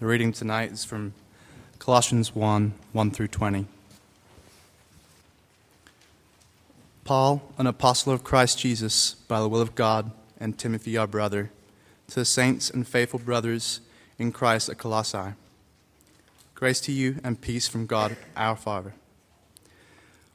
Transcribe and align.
The 0.00 0.06
reading 0.06 0.32
tonight 0.32 0.72
is 0.72 0.82
from 0.82 1.12
Colossians 1.78 2.34
1 2.34 2.72
1 2.92 3.10
through 3.10 3.28
20. 3.28 3.66
Paul, 7.04 7.42
an 7.58 7.66
apostle 7.66 8.14
of 8.14 8.24
Christ 8.24 8.58
Jesus, 8.58 9.12
by 9.12 9.40
the 9.40 9.48
will 9.48 9.60
of 9.60 9.74
God, 9.74 10.10
and 10.40 10.56
Timothy, 10.56 10.96
our 10.96 11.06
brother, 11.06 11.50
to 12.08 12.14
the 12.14 12.24
saints 12.24 12.70
and 12.70 12.88
faithful 12.88 13.18
brothers 13.18 13.82
in 14.18 14.32
Christ 14.32 14.70
at 14.70 14.78
Colossae. 14.78 15.34
Grace 16.54 16.80
to 16.80 16.92
you 16.92 17.16
and 17.22 17.38
peace 17.38 17.68
from 17.68 17.84
God 17.84 18.16
our 18.34 18.56
Father. 18.56 18.94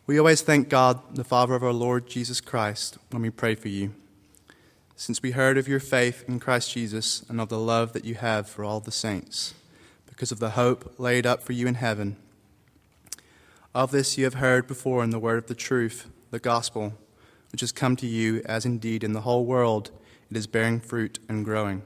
We 0.06 0.20
always 0.20 0.44
thank 0.44 0.70
God, 0.70 1.00
the 1.16 1.24
Father 1.24 1.56
of 1.56 1.64
our 1.64 1.74
Lord 1.74 2.06
Jesus 2.06 2.40
Christ, 2.40 3.00
when 3.10 3.24
we 3.24 3.32
pray 3.32 3.56
for 3.56 3.70
you, 3.70 3.96
since 4.96 5.22
we 5.22 5.32
heard 5.32 5.58
of 5.58 5.68
your 5.68 5.80
faith 5.80 6.24
in 6.28 6.40
Christ 6.40 6.74
Jesus 6.74 7.24
and 7.30 7.40
of 7.42 7.50
the 7.50 7.60
love 7.60 7.94
that 7.94 8.06
you 8.06 8.16
have 8.16 8.50
for 8.50 8.64
all 8.64 8.80
the 8.80 8.92
saints, 8.92 9.54
because 10.08 10.32
of 10.32 10.40
the 10.40 10.52
hope 10.52 10.96
laid 10.98 11.26
up 11.26 11.44
for 11.44 11.54
you 11.54 11.68
in 11.68 11.76
heaven. 11.76 12.18
Of 13.74 13.92
this 13.92 14.18
you 14.18 14.24
have 14.24 14.36
heard 14.36 14.68
before 14.68 15.04
in 15.04 15.10
the 15.10 15.20
word 15.20 15.38
of 15.38 15.48
the 15.48 15.56
truth, 15.56 16.08
the 16.32 16.40
gospel, 16.40 16.94
which 17.52 17.62
has 17.62 17.72
come 17.72 17.96
to 17.98 18.08
you, 18.08 18.42
as 18.46 18.66
indeed 18.66 19.04
in 19.04 19.14
the 19.14 19.22
whole 19.22 19.46
world 19.46 19.92
it 20.32 20.38
is 20.38 20.48
bearing 20.48 20.80
fruit 20.80 21.20
and 21.28 21.46
growing 21.46 21.84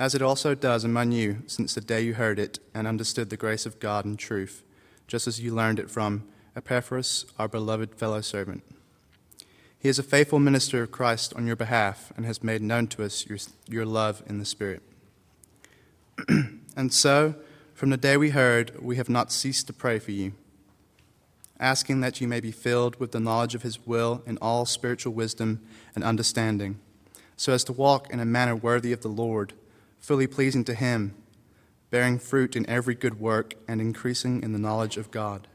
as 0.00 0.14
it 0.14 0.22
also 0.22 0.54
does 0.54 0.82
among 0.82 1.12
you 1.12 1.42
since 1.46 1.74
the 1.74 1.80
day 1.82 2.00
you 2.00 2.14
heard 2.14 2.38
it 2.38 2.58
and 2.74 2.86
understood 2.86 3.28
the 3.28 3.36
grace 3.36 3.66
of 3.66 3.78
God 3.78 4.06
in 4.06 4.16
truth, 4.16 4.64
just 5.06 5.28
as 5.28 5.40
you 5.40 5.54
learned 5.54 5.78
it 5.78 5.90
from 5.90 6.24
Epaphras, 6.56 7.26
our 7.38 7.48
beloved 7.48 7.94
fellow 7.94 8.22
servant. 8.22 8.64
He 9.80 9.88
is 9.88 9.98
a 9.98 10.02
faithful 10.02 10.38
minister 10.38 10.82
of 10.82 10.90
Christ 10.90 11.32
on 11.34 11.46
your 11.46 11.56
behalf 11.56 12.12
and 12.14 12.26
has 12.26 12.44
made 12.44 12.60
known 12.60 12.86
to 12.88 13.02
us 13.02 13.26
your, 13.26 13.38
your 13.66 13.86
love 13.86 14.22
in 14.26 14.38
the 14.38 14.44
Spirit. 14.44 14.82
and 16.76 16.92
so, 16.92 17.34
from 17.72 17.88
the 17.88 17.96
day 17.96 18.18
we 18.18 18.28
heard, 18.28 18.78
we 18.82 18.96
have 18.96 19.08
not 19.08 19.32
ceased 19.32 19.66
to 19.68 19.72
pray 19.72 19.98
for 19.98 20.10
you, 20.10 20.34
asking 21.58 22.00
that 22.02 22.20
you 22.20 22.28
may 22.28 22.40
be 22.40 22.52
filled 22.52 22.96
with 22.96 23.12
the 23.12 23.20
knowledge 23.20 23.54
of 23.54 23.62
His 23.62 23.86
will 23.86 24.22
in 24.26 24.36
all 24.42 24.66
spiritual 24.66 25.14
wisdom 25.14 25.62
and 25.94 26.04
understanding, 26.04 26.78
so 27.38 27.54
as 27.54 27.64
to 27.64 27.72
walk 27.72 28.10
in 28.10 28.20
a 28.20 28.26
manner 28.26 28.54
worthy 28.54 28.92
of 28.92 29.00
the 29.00 29.08
Lord 29.08 29.54
fully 29.98 30.26
pleasing 30.26 30.64
to 30.64 30.74
Him, 30.74 31.14
bearing 31.90 32.18
fruit 32.18 32.54
in 32.54 32.68
every 32.68 32.94
good 32.94 33.18
work 33.18 33.54
and 33.66 33.80
increasing 33.80 34.42
in 34.42 34.52
the 34.52 34.58
knowledge 34.58 34.98
of 34.98 35.10
God. 35.10 35.48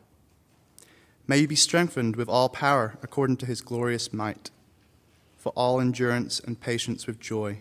May 1.28 1.40
you 1.40 1.48
be 1.48 1.56
strengthened 1.56 2.16
with 2.16 2.30
all 2.30 2.50
power 2.50 2.98
according 3.02 3.38
to 3.38 3.46
His 3.48 3.62
glorious 3.62 4.14
might, 4.14 4.52
for 5.38 5.52
all 5.56 5.80
endurance 5.80 6.40
and 6.40 6.60
patience 6.60 7.08
with 7.08 7.20
joy, 7.20 7.60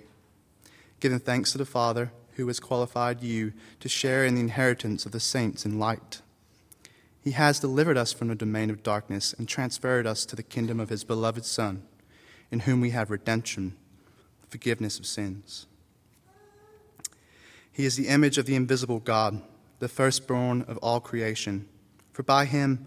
giving 1.00 1.18
thanks 1.18 1.52
to 1.52 1.58
the 1.58 1.64
Father 1.64 2.12
who 2.32 2.46
has 2.48 2.60
qualified 2.60 3.22
you 3.22 3.52
to 3.80 3.88
share 3.88 4.26
in 4.26 4.34
the 4.34 4.40
inheritance 4.40 5.06
of 5.06 5.12
the 5.12 5.20
saints 5.20 5.64
in 5.64 5.78
light. 5.78 6.20
He 7.22 7.30
has 7.30 7.58
delivered 7.58 7.96
us 7.96 8.12
from 8.12 8.28
the 8.28 8.34
domain 8.34 8.68
of 8.68 8.82
darkness 8.82 9.32
and 9.38 9.48
transferred 9.48 10.06
us 10.06 10.26
to 10.26 10.36
the 10.36 10.42
kingdom 10.42 10.78
of 10.78 10.90
His 10.90 11.04
beloved 11.04 11.46
Son, 11.46 11.84
in 12.50 12.60
whom 12.60 12.82
we 12.82 12.90
have 12.90 13.10
redemption, 13.10 13.76
forgiveness 14.48 14.98
of 14.98 15.06
sins. 15.06 15.66
He 17.72 17.86
is 17.86 17.96
the 17.96 18.08
image 18.08 18.36
of 18.36 18.44
the 18.44 18.56
invisible 18.56 19.00
God, 19.00 19.40
the 19.78 19.88
firstborn 19.88 20.62
of 20.68 20.76
all 20.78 21.00
creation. 21.00 21.66
For 22.12 22.22
by 22.22 22.44
him 22.44 22.86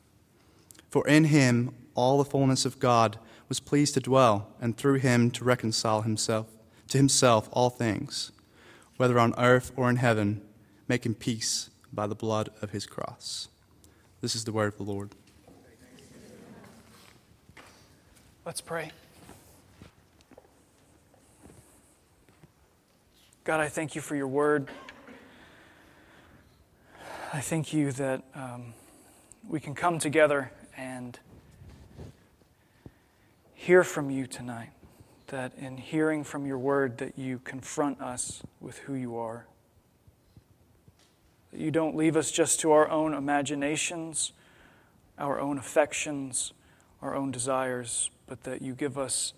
For 0.91 1.07
in 1.07 1.23
him 1.23 1.73
all 1.95 2.17
the 2.17 2.29
fullness 2.29 2.65
of 2.65 2.77
God 2.77 3.17
was 3.47 3.61
pleased 3.61 3.93
to 3.93 4.01
dwell, 4.01 4.49
and 4.59 4.77
through 4.77 4.95
him 4.95 5.31
to 5.31 5.43
reconcile 5.43 6.01
himself 6.01 6.47
to 6.89 6.97
himself 6.97 7.47
all 7.53 7.69
things, 7.69 8.33
whether 8.97 9.17
on 9.17 9.33
earth 9.37 9.71
or 9.77 9.89
in 9.89 9.95
heaven, 9.95 10.41
making 10.89 11.15
peace 11.15 11.69
by 11.93 12.05
the 12.05 12.15
blood 12.15 12.49
of 12.61 12.71
his 12.71 12.85
cross. 12.85 13.47
This 14.19 14.35
is 14.35 14.43
the 14.43 14.51
word 14.51 14.73
of 14.73 14.77
the 14.77 14.83
Lord. 14.83 15.11
Let's 18.45 18.59
pray. 18.59 18.91
God, 23.45 23.61
I 23.61 23.69
thank 23.69 23.95
you 23.95 24.01
for 24.01 24.17
your 24.17 24.27
word. 24.27 24.67
I 27.31 27.39
thank 27.39 27.71
you 27.71 27.93
that 27.93 28.23
um, 28.35 28.73
we 29.47 29.61
can 29.61 29.73
come 29.73 29.97
together 29.97 30.51
and 30.81 31.19
hear 33.53 33.83
from 33.83 34.09
you 34.09 34.25
tonight. 34.25 34.71
That 35.27 35.53
in 35.57 35.77
hearing 35.77 36.23
from 36.23 36.45
your 36.45 36.57
word, 36.57 36.97
that 36.97 37.17
you 37.17 37.39
confront 37.43 38.01
us 38.01 38.41
with 38.59 38.79
who 38.79 38.95
you 38.95 39.15
are. 39.15 39.45
That 41.51 41.61
you 41.61 41.71
don't 41.71 41.95
leave 41.95 42.17
us 42.17 42.31
just 42.31 42.59
to 42.61 42.71
our 42.71 42.89
own 42.89 43.13
imaginations, 43.13 44.33
our 45.17 45.39
own 45.39 45.57
affections, 45.57 46.51
our 47.01 47.15
own 47.15 47.31
desires, 47.31 48.09
but 48.25 48.43
that 48.43 48.61
you 48.61 48.73
give 48.73 48.97
us 48.97 49.33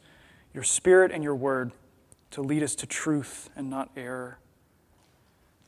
your 0.53 0.63
spirit 0.63 1.11
and 1.11 1.23
your 1.23 1.35
word 1.35 1.73
to 2.31 2.41
lead 2.41 2.63
us 2.63 2.73
to 2.75 2.87
truth 2.87 3.49
and 3.55 3.69
not 3.69 3.91
error. 3.95 4.39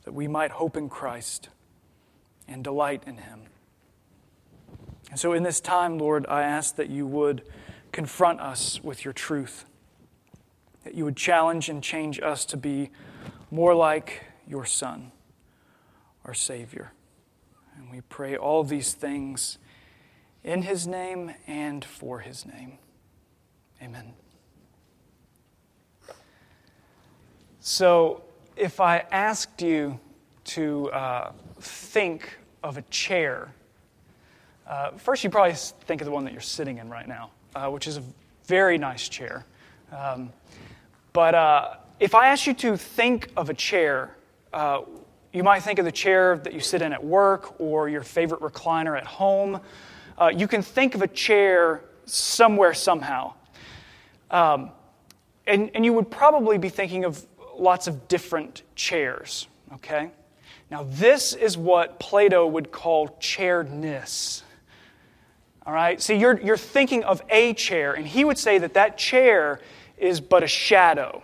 That 0.04 0.14
we 0.14 0.26
might 0.26 0.52
hope 0.52 0.76
in 0.76 0.88
Christ 0.88 1.50
and 2.48 2.64
delight 2.64 3.02
in 3.06 3.18
Him. 3.18 3.42
And 5.10 5.18
so, 5.18 5.32
in 5.32 5.42
this 5.42 5.60
time, 5.60 5.98
Lord, 5.98 6.26
I 6.28 6.42
ask 6.42 6.76
that 6.76 6.90
you 6.90 7.06
would 7.06 7.42
confront 7.92 8.40
us 8.40 8.82
with 8.82 9.04
your 9.04 9.14
truth, 9.14 9.64
that 10.84 10.94
you 10.94 11.04
would 11.04 11.16
challenge 11.16 11.68
and 11.68 11.82
change 11.82 12.20
us 12.20 12.44
to 12.46 12.56
be 12.56 12.90
more 13.50 13.74
like 13.74 14.24
your 14.46 14.64
Son, 14.64 15.12
our 16.24 16.34
Savior. 16.34 16.92
And 17.76 17.90
we 17.90 18.00
pray 18.02 18.36
all 18.36 18.64
these 18.64 18.94
things 18.94 19.58
in 20.42 20.62
His 20.62 20.86
name 20.86 21.32
and 21.46 21.84
for 21.84 22.20
His 22.20 22.44
name. 22.44 22.78
Amen. 23.82 24.14
So, 27.60 28.22
if 28.56 28.80
I 28.80 29.04
asked 29.10 29.60
you 29.60 30.00
to 30.44 30.90
uh, 30.90 31.32
think 31.60 32.38
of 32.62 32.78
a 32.78 32.82
chair, 32.82 33.52
uh, 34.66 34.90
first 34.92 35.22
you 35.22 35.30
probably 35.30 35.54
think 35.54 36.00
of 36.00 36.06
the 36.06 36.10
one 36.10 36.24
that 36.24 36.32
you're 36.32 36.40
sitting 36.40 36.78
in 36.78 36.88
right 36.88 37.06
now, 37.06 37.30
uh, 37.54 37.68
which 37.68 37.86
is 37.86 37.96
a 37.96 38.02
very 38.46 38.78
nice 38.78 39.08
chair. 39.08 39.44
Um, 39.92 40.32
but 41.12 41.34
uh, 41.34 41.74
if 42.00 42.14
I 42.14 42.28
ask 42.28 42.46
you 42.46 42.54
to 42.54 42.76
think 42.76 43.30
of 43.36 43.48
a 43.48 43.54
chair, 43.54 44.16
uh, 44.52 44.82
you 45.32 45.42
might 45.42 45.62
think 45.62 45.78
of 45.78 45.84
the 45.84 45.92
chair 45.92 46.38
that 46.38 46.52
you 46.52 46.60
sit 46.60 46.82
in 46.82 46.92
at 46.92 47.02
work 47.02 47.60
or 47.60 47.88
your 47.88 48.02
favorite 48.02 48.40
recliner 48.40 48.96
at 48.96 49.06
home. 49.06 49.60
Uh, 50.18 50.32
you 50.34 50.48
can 50.48 50.62
think 50.62 50.94
of 50.94 51.02
a 51.02 51.08
chair 51.08 51.82
somewhere, 52.06 52.74
somehow. 52.74 53.34
Um, 54.30 54.70
and, 55.46 55.70
and 55.74 55.84
you 55.84 55.92
would 55.92 56.10
probably 56.10 56.58
be 56.58 56.68
thinking 56.68 57.04
of 57.04 57.24
lots 57.56 57.86
of 57.86 58.08
different 58.08 58.62
chairs, 58.74 59.46
okay? 59.74 60.10
Now, 60.70 60.86
this 60.90 61.34
is 61.34 61.56
what 61.56 62.00
Plato 62.00 62.46
would 62.46 62.72
call 62.72 63.16
chairness. 63.20 64.42
All 65.66 65.72
right? 65.72 66.00
See, 66.00 66.14
you're, 66.14 66.40
you're 66.40 66.56
thinking 66.56 67.02
of 67.04 67.20
a 67.28 67.52
chair, 67.54 67.94
and 67.94 68.06
he 68.06 68.24
would 68.24 68.38
say 68.38 68.58
that 68.58 68.74
that 68.74 68.96
chair 68.96 69.60
is 69.98 70.20
but 70.20 70.42
a 70.42 70.46
shadow. 70.46 71.22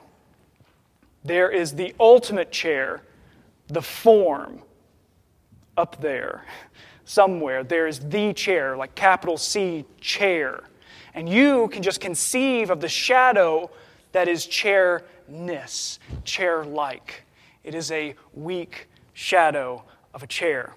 There 1.24 1.50
is 1.50 1.74
the 1.74 1.94
ultimate 2.00 2.50
chair, 2.50 3.02
the 3.68 3.82
form, 3.82 4.62
up 5.76 6.00
there 6.00 6.44
somewhere. 7.04 7.64
There 7.64 7.86
is 7.86 8.00
the 8.00 8.32
chair, 8.32 8.76
like 8.76 8.94
capital 8.94 9.36
C, 9.36 9.84
chair. 10.00 10.64
And 11.14 11.28
you 11.28 11.68
can 11.68 11.82
just 11.82 12.00
conceive 12.00 12.70
of 12.70 12.80
the 12.80 12.88
shadow 12.88 13.70
that 14.12 14.28
is 14.28 14.46
chairness, 14.46 15.98
chair 16.24 16.64
like. 16.64 17.24
It 17.64 17.74
is 17.74 17.90
a 17.90 18.14
weak 18.34 18.88
shadow 19.12 19.84
of 20.14 20.22
a 20.22 20.26
chair. 20.26 20.74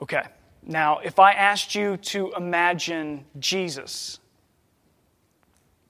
Okay, 0.00 0.22
now 0.66 0.98
if 0.98 1.18
I 1.18 1.32
asked 1.32 1.74
you 1.74 1.96
to 1.98 2.32
imagine 2.36 3.24
Jesus, 3.38 4.18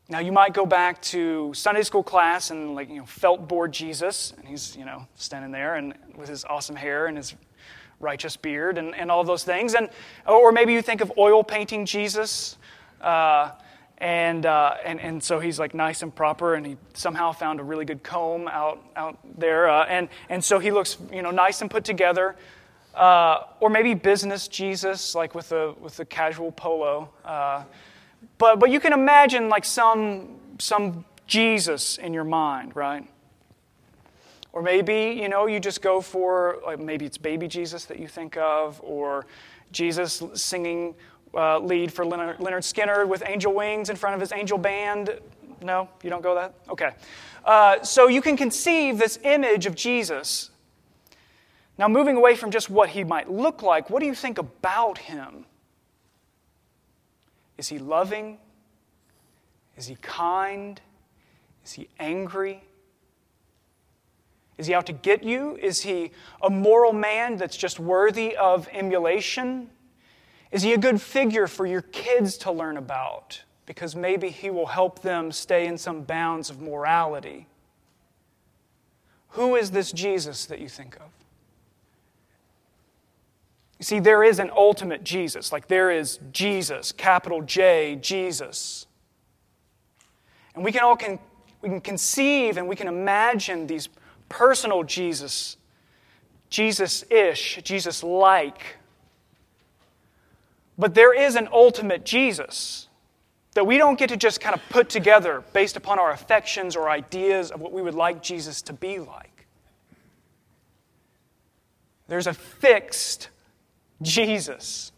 Now 0.08 0.20
you 0.20 0.32
might 0.32 0.52
go 0.54 0.66
back 0.66 1.00
to 1.04 1.52
Sunday 1.54 1.82
school 1.82 2.02
class 2.02 2.50
and 2.50 2.74
like 2.74 2.90
you 2.90 2.98
know 2.98 3.06
felt 3.06 3.48
board 3.48 3.72
Jesus, 3.72 4.34
and 4.38 4.46
he's 4.46 4.76
you 4.76 4.84
know 4.84 5.06
standing 5.16 5.52
there 5.52 5.76
and 5.76 5.94
with 6.16 6.28
his 6.28 6.44
awesome 6.44 6.76
hair 6.76 7.06
and 7.06 7.16
his 7.16 7.34
righteous 8.00 8.36
beard 8.36 8.78
and, 8.78 8.94
and 8.94 9.10
all 9.10 9.24
those 9.24 9.44
things, 9.44 9.74
and 9.74 9.88
or 10.26 10.52
maybe 10.52 10.74
you 10.74 10.82
think 10.82 11.00
of 11.00 11.12
oil 11.18 11.42
painting 11.42 11.86
Jesus, 11.86 12.58
uh, 13.00 13.52
and 13.98 14.46
uh, 14.46 14.76
and 14.84 15.00
and 15.00 15.24
so 15.24 15.40
he's 15.40 15.58
like 15.58 15.74
nice 15.74 16.02
and 16.02 16.14
proper, 16.14 16.54
and 16.54 16.66
he 16.66 16.76
somehow 16.94 17.32
found 17.32 17.60
a 17.60 17.64
really 17.64 17.86
good 17.86 18.02
comb 18.02 18.48
out 18.48 18.84
out 18.96 19.18
there, 19.38 19.70
uh, 19.70 19.86
and 19.86 20.08
and 20.28 20.44
so 20.44 20.58
he 20.58 20.70
looks 20.70 20.98
you 21.12 21.22
know 21.22 21.30
nice 21.30 21.62
and 21.62 21.70
put 21.70 21.84
together. 21.84 22.36
Uh, 22.94 23.44
or 23.60 23.70
maybe 23.70 23.94
business 23.94 24.48
Jesus, 24.48 25.14
like 25.14 25.34
with 25.34 25.52
a 25.52 25.72
with 25.80 25.96
the 25.96 26.04
casual 26.04 26.52
polo. 26.52 27.08
Uh, 27.24 27.64
but, 28.38 28.60
but 28.60 28.70
you 28.70 28.80
can 28.80 28.92
imagine 28.92 29.48
like 29.48 29.64
some, 29.64 30.38
some 30.58 31.04
Jesus 31.26 31.98
in 31.98 32.12
your 32.12 32.24
mind, 32.24 32.76
right? 32.76 33.08
Or 34.52 34.60
maybe, 34.60 35.18
you 35.18 35.30
know, 35.30 35.46
you 35.46 35.58
just 35.58 35.80
go 35.80 36.02
for, 36.02 36.58
like, 36.66 36.78
maybe 36.78 37.06
it's 37.06 37.16
baby 37.16 37.48
Jesus 37.48 37.86
that 37.86 37.98
you 37.98 38.06
think 38.06 38.36
of, 38.36 38.78
or 38.84 39.24
Jesus 39.70 40.22
singing 40.34 40.94
uh, 41.34 41.58
lead 41.58 41.90
for 41.90 42.04
Leonard, 42.04 42.36
Lynyrd 42.36 42.62
Skynyrd 42.62 43.08
with 43.08 43.22
angel 43.26 43.54
wings 43.54 43.88
in 43.88 43.96
front 43.96 44.14
of 44.14 44.20
his 44.20 44.32
angel 44.32 44.58
band. 44.58 45.18
No, 45.62 45.88
you 46.02 46.10
don't 46.10 46.22
go 46.22 46.34
that? 46.34 46.52
Okay. 46.68 46.90
Uh, 47.44 47.82
so 47.82 48.08
you 48.08 48.20
can 48.20 48.36
conceive 48.36 48.98
this 48.98 49.18
image 49.24 49.64
of 49.64 49.74
Jesus. 49.74 50.50
Now, 51.78 51.88
moving 51.88 52.16
away 52.16 52.36
from 52.36 52.50
just 52.50 52.68
what 52.68 52.90
he 52.90 53.02
might 53.02 53.30
look 53.30 53.62
like, 53.62 53.90
what 53.90 54.00
do 54.00 54.06
you 54.06 54.14
think 54.14 54.38
about 54.38 54.98
him? 54.98 55.46
Is 57.56 57.68
he 57.68 57.78
loving? 57.78 58.38
Is 59.76 59.86
he 59.86 59.96
kind? 59.96 60.80
Is 61.64 61.72
he 61.72 61.88
angry? 61.98 62.62
Is 64.58 64.66
he 64.66 64.74
out 64.74 64.86
to 64.86 64.92
get 64.92 65.24
you? 65.24 65.56
Is 65.56 65.80
he 65.80 66.10
a 66.42 66.50
moral 66.50 66.92
man 66.92 67.36
that's 67.36 67.56
just 67.56 67.80
worthy 67.80 68.36
of 68.36 68.68
emulation? 68.72 69.70
Is 70.50 70.62
he 70.62 70.74
a 70.74 70.78
good 70.78 71.00
figure 71.00 71.46
for 71.46 71.66
your 71.66 71.82
kids 71.82 72.36
to 72.38 72.52
learn 72.52 72.76
about? 72.76 73.42
Because 73.64 73.96
maybe 73.96 74.28
he 74.28 74.50
will 74.50 74.66
help 74.66 75.00
them 75.00 75.32
stay 75.32 75.66
in 75.66 75.78
some 75.78 76.02
bounds 76.02 76.50
of 76.50 76.60
morality. 76.60 77.46
Who 79.30 79.56
is 79.56 79.70
this 79.70 79.90
Jesus 79.90 80.44
that 80.46 80.58
you 80.58 80.68
think 80.68 80.96
of? 80.96 81.21
You 83.82 83.84
see, 83.84 83.98
there 83.98 84.22
is 84.22 84.38
an 84.38 84.52
ultimate 84.56 85.02
Jesus. 85.02 85.50
Like 85.50 85.66
there 85.66 85.90
is 85.90 86.20
Jesus, 86.30 86.92
capital 86.92 87.42
J, 87.42 87.98
Jesus. 88.00 88.86
And 90.54 90.62
we 90.62 90.70
can 90.70 90.82
all 90.82 90.94
can, 90.94 91.18
we 91.62 91.68
can 91.68 91.80
conceive 91.80 92.58
and 92.58 92.68
we 92.68 92.76
can 92.76 92.86
imagine 92.86 93.66
these 93.66 93.88
personal 94.28 94.84
Jesus, 94.84 95.56
Jesus 96.48 97.04
ish, 97.10 97.58
Jesus 97.64 98.04
like. 98.04 98.76
But 100.78 100.94
there 100.94 101.12
is 101.12 101.34
an 101.34 101.48
ultimate 101.50 102.04
Jesus 102.04 102.86
that 103.54 103.66
we 103.66 103.78
don't 103.78 103.98
get 103.98 104.10
to 104.10 104.16
just 104.16 104.40
kind 104.40 104.54
of 104.54 104.62
put 104.68 104.90
together 104.90 105.42
based 105.52 105.76
upon 105.76 105.98
our 105.98 106.12
affections 106.12 106.76
or 106.76 106.88
ideas 106.88 107.50
of 107.50 107.60
what 107.60 107.72
we 107.72 107.82
would 107.82 107.96
like 107.96 108.22
Jesus 108.22 108.62
to 108.62 108.72
be 108.72 109.00
like. 109.00 109.48
There's 112.06 112.28
a 112.28 112.34
fixed 112.34 113.30
Jesus. 114.02 114.92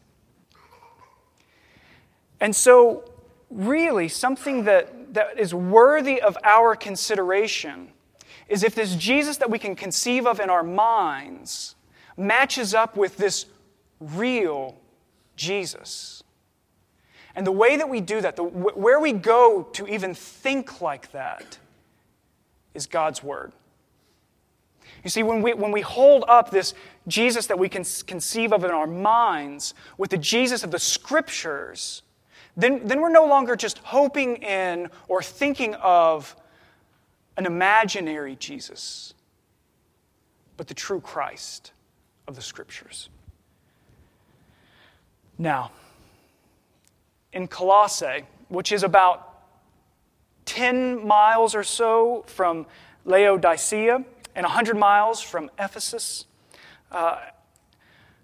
And 2.41 2.55
so, 2.55 3.05
really, 3.51 4.09
something 4.09 4.65
that, 4.65 5.15
that 5.15 5.39
is 5.39 5.55
worthy 5.55 6.21
of 6.21 6.37
our 6.45 6.75
consideration 6.75 7.91
is 8.49 8.62
if 8.62 8.75
this 8.75 8.95
Jesus 8.97 9.39
that 9.39 9.51
we 9.51 9.59
can 9.59 9.75
conceive 9.75 10.27
of 10.27 10.41
in 10.41 10.51
our 10.51 10.62
minds 10.62 11.77
matches 12.17 12.75
up 12.75 12.97
with 12.97 13.17
this 13.17 13.47
real 14.01 14.77
Jesus. 15.37 16.23
And 17.35 17.47
the 17.47 17.53
way 17.53 17.77
that 17.77 17.89
we 17.89 18.01
do 18.01 18.21
that, 18.21 18.37
the, 18.37 18.45
where 18.45 19.01
we 19.01 19.12
go 19.12 19.62
to 19.73 19.87
even 19.89 20.15
think 20.15 20.81
like 20.81 21.11
that, 21.12 21.59
is 22.75 22.87
God's 22.87 23.23
Word. 23.23 23.53
You 25.05 25.11
see, 25.11 25.23
when 25.23 25.43
we, 25.43 25.53
when 25.53 25.71
we 25.71 25.83
hold 25.83 26.25
up 26.29 26.51
this 26.51 26.73
Jesus 27.06 27.47
that 27.49 27.59
we 27.59 27.69
can 27.69 27.85
conceive 28.06 28.53
of 28.53 28.65
in 28.65 28.71
our 28.71 28.87
minds 28.87 29.75
with 29.99 30.11
the 30.11 30.17
Jesus 30.17 30.65
of 30.65 30.71
the 30.71 30.79
Scriptures, 30.79 32.03
then, 32.56 32.87
then 32.87 33.03
we're 33.03 33.11
no 33.11 33.27
longer 33.27 33.55
just 33.55 33.79
hoping 33.79 34.37
in 34.37 34.89
or 35.06 35.23
thinking 35.23 35.75
of 35.75 36.35
an 37.37 37.45
imaginary 37.45 38.37
Jesus, 38.37 39.12
but 40.56 40.69
the 40.69 40.75
true 40.75 41.01
Christ 41.01 41.73
of 42.27 42.35
the 42.35 42.43
Scriptures. 42.43 43.11
Now, 45.37 45.71
in 47.33 47.47
Colossae, 47.47 48.25
which 48.49 48.73
is 48.73 48.85
about 48.85 49.43
10 50.47 51.06
miles 51.06 51.55
or 51.55 51.65
so 51.65 52.25
from 52.27 52.67
Laodicea, 53.05 54.05
and 54.35 54.45
100 54.45 54.77
miles 54.77 55.21
from 55.21 55.51
Ephesus. 55.59 56.27
Uh, 56.91 57.19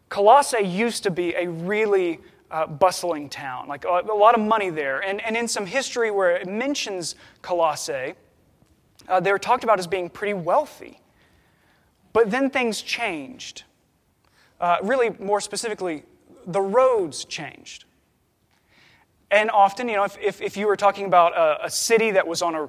Colossae 0.09 0.63
used 0.63 1.03
to 1.05 1.11
be 1.11 1.35
a 1.35 1.49
really 1.49 2.21
uh, 2.51 2.67
bustling 2.67 3.29
town, 3.29 3.69
like 3.69 3.85
a, 3.85 4.03
a, 4.11 4.15
lot 4.15 4.35
of 4.35 4.41
money 4.41 4.71
there. 4.71 5.01
And, 5.01 5.21
and 5.21 5.37
in 5.37 5.47
some 5.47 5.67
history 5.67 6.11
where 6.11 6.37
it 6.37 6.49
mentions 6.49 7.15
Colossae, 7.43 8.15
uh, 9.09 9.21
they 9.21 9.33
were 9.33 9.39
talked 9.39 9.63
about 9.63 9.79
as 9.79 9.87
being 9.87 10.11
pretty 10.11 10.35
wealthy. 10.35 11.01
But 12.13 12.31
then 12.31 12.51
things 12.51 12.83
changed. 12.83 13.63
Uh, 14.61 14.79
really, 14.83 15.11
more 15.21 15.41
specifically, 15.41 16.03
the 16.47 16.61
roads 16.61 17.25
changed. 17.25 17.85
And 19.31 19.49
often, 19.51 19.89
you 19.89 19.95
know, 19.95 20.05
if, 20.05 20.19
if, 20.19 20.41
if 20.43 20.57
you 20.57 20.67
were 20.67 20.77
talking 20.77 21.07
about 21.07 21.37
a, 21.37 21.67
a 21.67 21.71
city 21.71 22.11
that 22.11 22.27
was 22.27 22.43
on 22.43 22.57
a, 22.57 22.69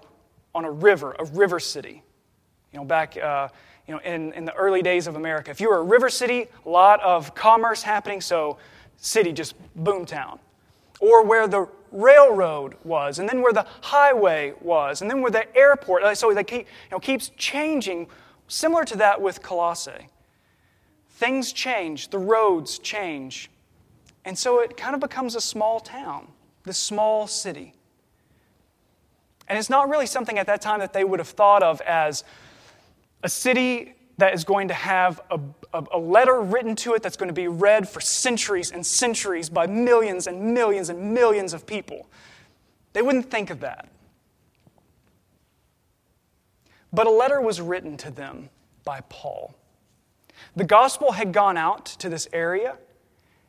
on 0.54 0.64
a 0.64 0.72
river, 0.72 1.16
a 1.18 1.26
river 1.26 1.60
city, 1.60 2.04
you 2.72 2.80
know, 2.80 2.86
back 2.86 3.18
uh, 3.18 3.50
you 3.88 3.94
know, 3.94 4.02
in, 4.02 4.34
in 4.34 4.46
the 4.46 4.54
early 4.54 4.82
days 4.82 5.08
of 5.08 5.16
America. 5.16 5.52
If 5.52 5.60
you 5.60 5.70
were 5.70 5.78
a 5.78 5.84
river 5.84 6.10
city, 6.10 6.48
a 6.66 6.70
lot 6.70 7.02
of 7.02 7.36
commerce 7.36 7.84
happening, 7.84 8.22
so 8.22 8.58
city 8.98 9.34
just 9.34 9.56
boomtown. 9.78 10.40
Or 11.00 11.26
where 11.26 11.48
the 11.48 11.68
railroad 11.92 12.76
was, 12.84 13.20
and 13.20 13.28
then 13.28 13.42
where 13.42 13.54
the 13.54 13.66
highway 13.82 14.54
was, 14.62 15.02
and 15.02 15.10
then 15.10 15.22
where 15.22 15.32
the 15.32 15.54
airport. 15.58 16.04
Uh, 16.04 16.16
so 16.16 16.34
that 16.34 16.48
keep, 16.48 16.60
you 16.60 16.92
know, 16.92 17.00
keeps 17.00 17.30
changing, 17.36 18.08
similar 18.48 18.86
to 18.86 18.98
that 18.98 19.22
with 19.22 19.42
Colossae. 19.42 20.08
Things 21.10 21.52
change, 21.52 22.10
the 22.10 22.20
roads 22.20 22.80
change. 22.80 23.50
And 24.24 24.38
so 24.38 24.62
it 24.62 24.78
kind 24.78 24.94
of 24.94 25.02
becomes 25.02 25.36
a 25.36 25.42
small 25.42 25.80
town, 25.80 26.28
this 26.64 26.78
small 26.78 27.28
city. 27.28 27.74
And 29.48 29.58
it's 29.58 29.70
not 29.70 29.90
really 29.90 30.06
something 30.06 30.38
at 30.38 30.48
that 30.48 30.62
time 30.62 30.80
that 30.80 30.94
they 30.94 31.04
would 31.04 31.20
have 31.20 31.28
thought 31.28 31.64
of 31.64 31.82
as 31.82 32.24
a 33.24 33.30
city 33.30 33.94
that 34.18 34.34
is 34.34 34.44
going 34.44 34.68
to 34.68 34.74
have 34.74 35.22
a, 35.32 35.40
a, 35.74 35.84
a, 35.94 35.98
letter 35.98 36.42
written 36.42 36.76
to 36.76 36.94
it 36.94 37.02
that's 37.02 37.18
going 37.18 37.28
to 37.28 37.34
be 37.34 37.48
read 37.48 37.88
for 37.88 38.00
centuries 38.00 38.72
and 38.72 38.86
centuries 38.86 39.50
by 39.50 39.66
millions 39.66 40.28
and 40.28 40.54
millions 40.54 40.90
and 40.90 41.14
millions 41.14 41.54
of 41.54 41.66
people. 41.66 42.08
They 42.94 43.02
wouldn't 43.02 43.32
think 43.32 43.50
of 43.50 43.62
that. 43.62 43.90
But 46.94 47.08
a 47.08 47.10
letter 47.10 47.42
was 47.42 47.62
written 47.62 47.98
to 47.98 48.12
them 48.12 48.50
by 48.84 49.02
Paul. 49.10 49.56
The 50.56 50.66
gospel 50.66 51.14
had 51.14 51.32
gone 51.32 51.58
out 51.58 51.86
to 51.86 52.10
this 52.10 52.28
area 52.34 52.78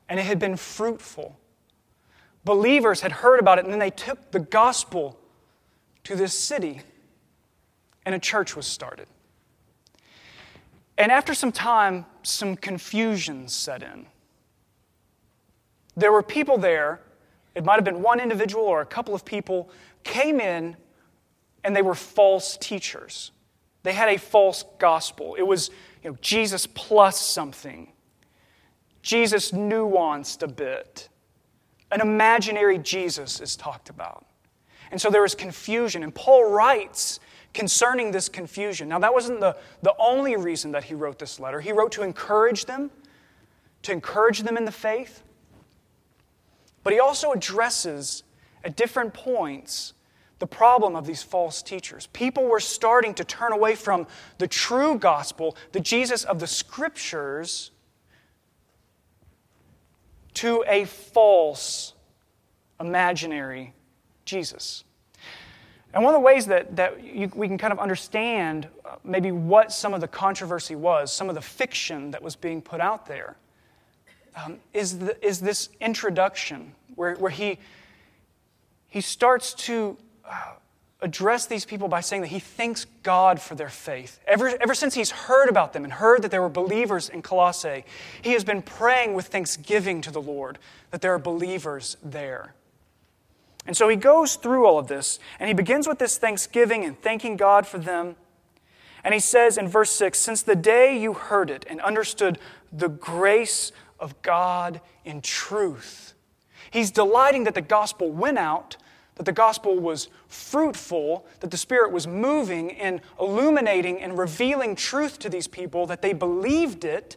and 0.08 0.20
it 0.20 0.24
had 0.24 0.38
been 0.38 0.56
fruitful. 0.56 1.36
Believers 2.44 3.00
had 3.00 3.12
heard 3.12 3.40
about 3.40 3.58
it 3.58 3.64
and 3.64 3.72
then 3.72 3.80
they 3.80 3.90
took 3.90 4.30
the 4.30 4.40
gospel 4.40 5.18
to 6.04 6.14
this 6.14 6.34
city 6.34 6.82
and 8.04 8.14
a 8.14 8.18
church 8.18 8.54
was 8.56 8.66
started. 8.66 9.06
And 11.02 11.10
after 11.10 11.34
some 11.34 11.50
time, 11.50 12.06
some 12.22 12.54
confusion 12.54 13.48
set 13.48 13.82
in. 13.82 14.06
There 15.96 16.12
were 16.12 16.22
people 16.22 16.58
there, 16.58 17.00
it 17.56 17.64
might 17.64 17.74
have 17.74 17.84
been 17.84 18.02
one 18.02 18.20
individual 18.20 18.62
or 18.62 18.82
a 18.82 18.86
couple 18.86 19.12
of 19.12 19.24
people, 19.24 19.68
came 20.04 20.40
in 20.40 20.76
and 21.64 21.74
they 21.74 21.82
were 21.82 21.96
false 21.96 22.56
teachers. 22.56 23.32
They 23.82 23.92
had 23.92 24.10
a 24.10 24.16
false 24.16 24.64
gospel. 24.78 25.34
It 25.36 25.42
was 25.42 25.70
you 26.04 26.10
know, 26.10 26.16
Jesus 26.20 26.68
plus 26.68 27.20
something. 27.20 27.90
Jesus 29.02 29.50
nuanced 29.50 30.44
a 30.44 30.48
bit. 30.48 31.08
An 31.90 32.00
imaginary 32.00 32.78
Jesus 32.78 33.40
is 33.40 33.56
talked 33.56 33.90
about. 33.90 34.24
And 34.92 35.00
so 35.00 35.10
there 35.10 35.22
was 35.22 35.34
confusion. 35.34 36.04
And 36.04 36.14
Paul 36.14 36.48
writes 36.48 37.18
concerning 37.54 38.10
this 38.10 38.28
confusion. 38.28 38.88
Now, 38.88 38.98
that 39.00 39.12
wasn't 39.12 39.40
the, 39.40 39.56
the 39.82 39.94
only 39.98 40.36
reason 40.36 40.72
that 40.72 40.84
he 40.84 40.94
wrote 40.94 41.18
this 41.18 41.38
letter. 41.38 41.60
He 41.60 41.72
wrote 41.72 41.92
to 41.92 42.02
encourage 42.02 42.64
them, 42.64 42.90
to 43.82 43.92
encourage 43.92 44.40
them 44.40 44.56
in 44.56 44.64
the 44.64 44.72
faith. 44.72 45.22
But 46.82 46.92
he 46.92 47.00
also 47.00 47.32
addresses 47.32 48.22
at 48.64 48.76
different 48.76 49.14
points 49.14 49.92
the 50.38 50.46
problem 50.46 50.96
of 50.96 51.06
these 51.06 51.22
false 51.22 51.62
teachers. 51.62 52.08
People 52.08 52.46
were 52.46 52.58
starting 52.58 53.14
to 53.14 53.24
turn 53.24 53.52
away 53.52 53.76
from 53.76 54.08
the 54.38 54.48
true 54.48 54.98
gospel, 54.98 55.56
the 55.70 55.78
Jesus 55.78 56.24
of 56.24 56.40
the 56.40 56.48
scriptures, 56.48 57.70
to 60.34 60.64
a 60.66 60.84
false, 60.84 61.92
imaginary 62.80 63.74
Jesus. 64.24 64.82
And 65.94 66.02
one 66.02 66.14
of 66.14 66.20
the 66.20 66.24
ways 66.24 66.46
that, 66.46 66.74
that 66.76 67.02
you, 67.02 67.30
we 67.34 67.48
can 67.48 67.58
kind 67.58 67.72
of 67.72 67.78
understand 67.78 68.68
uh, 68.84 68.96
maybe 69.04 69.30
what 69.30 69.72
some 69.72 69.92
of 69.92 70.00
the 70.00 70.08
controversy 70.08 70.74
was, 70.74 71.12
some 71.12 71.28
of 71.28 71.34
the 71.34 71.42
fiction 71.42 72.10
that 72.12 72.22
was 72.22 72.34
being 72.34 72.62
put 72.62 72.80
out 72.80 73.06
there, 73.06 73.36
um, 74.36 74.58
is, 74.72 74.98
the, 74.98 75.26
is 75.26 75.40
this 75.40 75.68
introduction 75.80 76.72
where, 76.94 77.14
where 77.16 77.30
he, 77.30 77.58
he 78.88 79.02
starts 79.02 79.52
to 79.54 79.98
uh, 80.24 80.54
address 81.02 81.46
these 81.46 81.64
people 81.64 81.88
by 81.88 82.00
saying 82.00 82.22
that 82.22 82.28
he 82.28 82.38
thanks 82.38 82.86
God 83.02 83.40
for 83.40 83.54
their 83.54 83.68
faith. 83.68 84.20
Ever, 84.26 84.48
ever 84.60 84.74
since 84.74 84.94
he's 84.94 85.10
heard 85.10 85.48
about 85.48 85.72
them 85.72 85.84
and 85.84 85.92
heard 85.92 86.22
that 86.22 86.30
there 86.30 86.40
were 86.40 86.48
believers 86.48 87.08
in 87.08 87.20
Colossae, 87.20 87.84
he 88.22 88.32
has 88.32 88.44
been 88.44 88.62
praying 88.62 89.12
with 89.12 89.26
thanksgiving 89.26 90.00
to 90.00 90.10
the 90.10 90.22
Lord 90.22 90.58
that 90.90 91.02
there 91.02 91.12
are 91.12 91.18
believers 91.18 91.96
there. 92.02 92.54
And 93.66 93.76
so 93.76 93.88
he 93.88 93.96
goes 93.96 94.36
through 94.36 94.66
all 94.66 94.78
of 94.78 94.88
this, 94.88 95.18
and 95.38 95.48
he 95.48 95.54
begins 95.54 95.86
with 95.86 95.98
this 95.98 96.18
thanksgiving 96.18 96.84
and 96.84 97.00
thanking 97.00 97.36
God 97.36 97.66
for 97.66 97.78
them. 97.78 98.16
And 99.04 99.14
he 99.14 99.20
says 99.20 99.56
in 99.56 99.68
verse 99.68 99.90
6 99.90 100.18
Since 100.18 100.42
the 100.42 100.56
day 100.56 100.98
you 100.98 101.12
heard 101.12 101.50
it 101.50 101.64
and 101.68 101.80
understood 101.80 102.38
the 102.72 102.88
grace 102.88 103.72
of 104.00 104.20
God 104.22 104.80
in 105.04 105.20
truth, 105.20 106.14
he's 106.70 106.90
delighting 106.90 107.44
that 107.44 107.54
the 107.54 107.60
gospel 107.60 108.10
went 108.10 108.38
out, 108.38 108.76
that 109.16 109.24
the 109.24 109.32
gospel 109.32 109.78
was 109.78 110.08
fruitful, 110.26 111.26
that 111.40 111.50
the 111.50 111.56
Spirit 111.56 111.92
was 111.92 112.06
moving 112.06 112.70
in 112.70 113.00
illuminating 113.20 114.00
and 114.00 114.18
revealing 114.18 114.74
truth 114.74 115.18
to 115.20 115.28
these 115.28 115.46
people, 115.46 115.86
that 115.86 116.02
they 116.02 116.12
believed 116.12 116.84
it, 116.84 117.16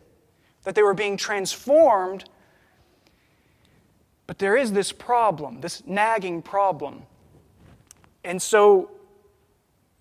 that 0.63 0.75
they 0.75 0.83
were 0.83 0.93
being 0.93 1.17
transformed 1.17 2.25
but 4.27 4.39
there 4.39 4.57
is 4.57 4.71
this 4.71 4.91
problem, 4.91 5.61
this 5.61 5.83
nagging 5.85 6.41
problem. 6.41 7.03
And 8.23 8.41
so, 8.41 8.91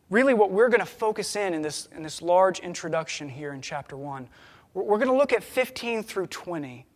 really, 0.08 0.34
what 0.34 0.50
we're 0.50 0.68
going 0.68 0.80
to 0.80 0.86
focus 0.86 1.36
in 1.36 1.54
in 1.54 1.62
this, 1.62 1.88
in 1.94 2.02
this 2.02 2.22
large 2.22 2.58
introduction 2.60 3.28
here 3.28 3.52
in 3.52 3.60
chapter 3.60 3.96
1, 3.96 4.28
we're 4.72 4.98
going 4.98 5.08
to 5.08 5.16
look 5.16 5.32
at 5.32 5.42
15 5.42 6.02
through 6.02 6.26
20. 6.28 6.86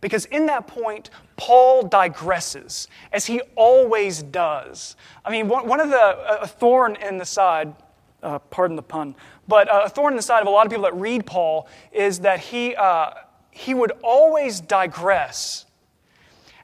Because 0.00 0.26
in 0.26 0.46
that 0.46 0.66
point, 0.66 1.10
Paul 1.36 1.82
digresses, 1.82 2.88
as 3.12 3.26
he 3.26 3.40
always 3.56 4.22
does. 4.22 4.96
I 5.24 5.30
mean, 5.30 5.48
one, 5.48 5.80
of 5.80 5.88
the, 5.88 6.42
a 6.42 6.46
thorn 6.46 6.96
in 6.96 7.16
the 7.16 7.24
side, 7.24 7.74
uh, 8.22 8.38
pardon 8.38 8.76
the 8.76 8.82
pun, 8.82 9.14
but 9.46 9.66
a 9.70 9.88
thorn 9.88 10.12
in 10.12 10.16
the 10.16 10.22
side 10.22 10.42
of 10.42 10.46
a 10.46 10.50
lot 10.50 10.66
of 10.66 10.70
people 10.70 10.84
that 10.84 10.94
read 10.94 11.24
Paul 11.24 11.68
is 11.90 12.20
that 12.20 12.40
he, 12.40 12.74
uh, 12.74 13.12
he 13.50 13.72
would 13.72 13.92
always 14.02 14.60
digress 14.60 15.64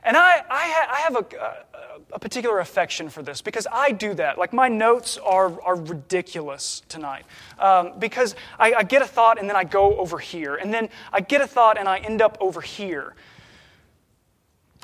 and 0.04 0.16
I, 0.18 0.42
I, 0.50 0.87
I 0.90 0.96
have 1.00 1.16
a, 1.16 1.64
a, 2.12 2.18
particular 2.18 2.58
affection 2.58 3.08
for 3.08 3.23
this 3.23 3.40
because 3.40 3.66
I 3.73 3.90
do 3.90 4.12
that. 4.14 4.37
Like, 4.37 4.52
my 4.52 4.68
notes 4.68 5.16
are, 5.16 5.61
are 5.62 5.76
ridiculous 5.76 6.82
tonight 6.90 7.25
um, 7.58 7.92
because 7.99 8.34
I, 8.58 8.75
I 8.75 8.82
get 8.82 9.00
a 9.00 9.06
thought 9.06 9.38
and 9.38 9.49
then 9.49 9.56
I 9.56 9.64
go 9.64 9.96
over 9.96 10.18
here. 10.18 10.56
And 10.56 10.75
then 10.75 10.90
I 11.11 11.20
get 11.20 11.40
a 11.40 11.46
thought 11.46 11.78
and 11.78 11.88
I 11.88 11.99
end 11.99 12.20
up 12.20 12.37
over 12.38 12.61
here. 12.61 13.14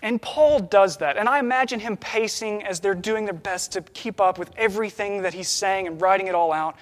And 0.02 0.22
Paul 0.22 0.60
does 0.60 0.96
that. 0.98 1.18
And 1.18 1.28
I 1.28 1.38
imagine 1.38 1.80
him 1.80 1.98
pacing 1.98 2.64
as 2.64 2.80
they're 2.80 2.94
doing 2.94 3.26
their 3.26 3.34
best 3.34 3.72
to 3.72 3.82
keep 3.82 4.22
up 4.22 4.38
with 4.38 4.50
everything 4.56 5.22
that 5.22 5.34
he's 5.34 5.48
saying 5.48 5.86
and 5.86 6.00
writing 6.00 6.28
it 6.28 6.34
all 6.34 6.50
out. 6.50 6.76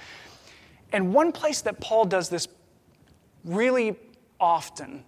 And 0.92 1.12
one 1.12 1.32
place 1.32 1.62
that 1.62 1.80
Paul 1.80 2.04
does 2.04 2.28
this 2.28 2.46
really 3.44 3.96
often 4.38 5.02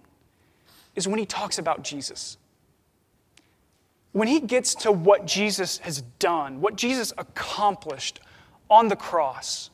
is 0.97 1.07
when 1.07 1.17
he 1.17 1.25
talks 1.25 1.57
about 1.57 1.83
Jesus 1.83 2.37
when 4.11 4.27
he 4.27 4.39
gets 4.39 4.75
to 4.75 4.91
what 4.91 5.25
Jesus 5.25 5.77
has 5.79 6.01
done, 6.19 6.61
what 6.61 6.75
Jesus 6.75 7.13
accomplished 7.17 8.19
on 8.69 8.87
the 8.87 8.95
cross, 8.95 9.69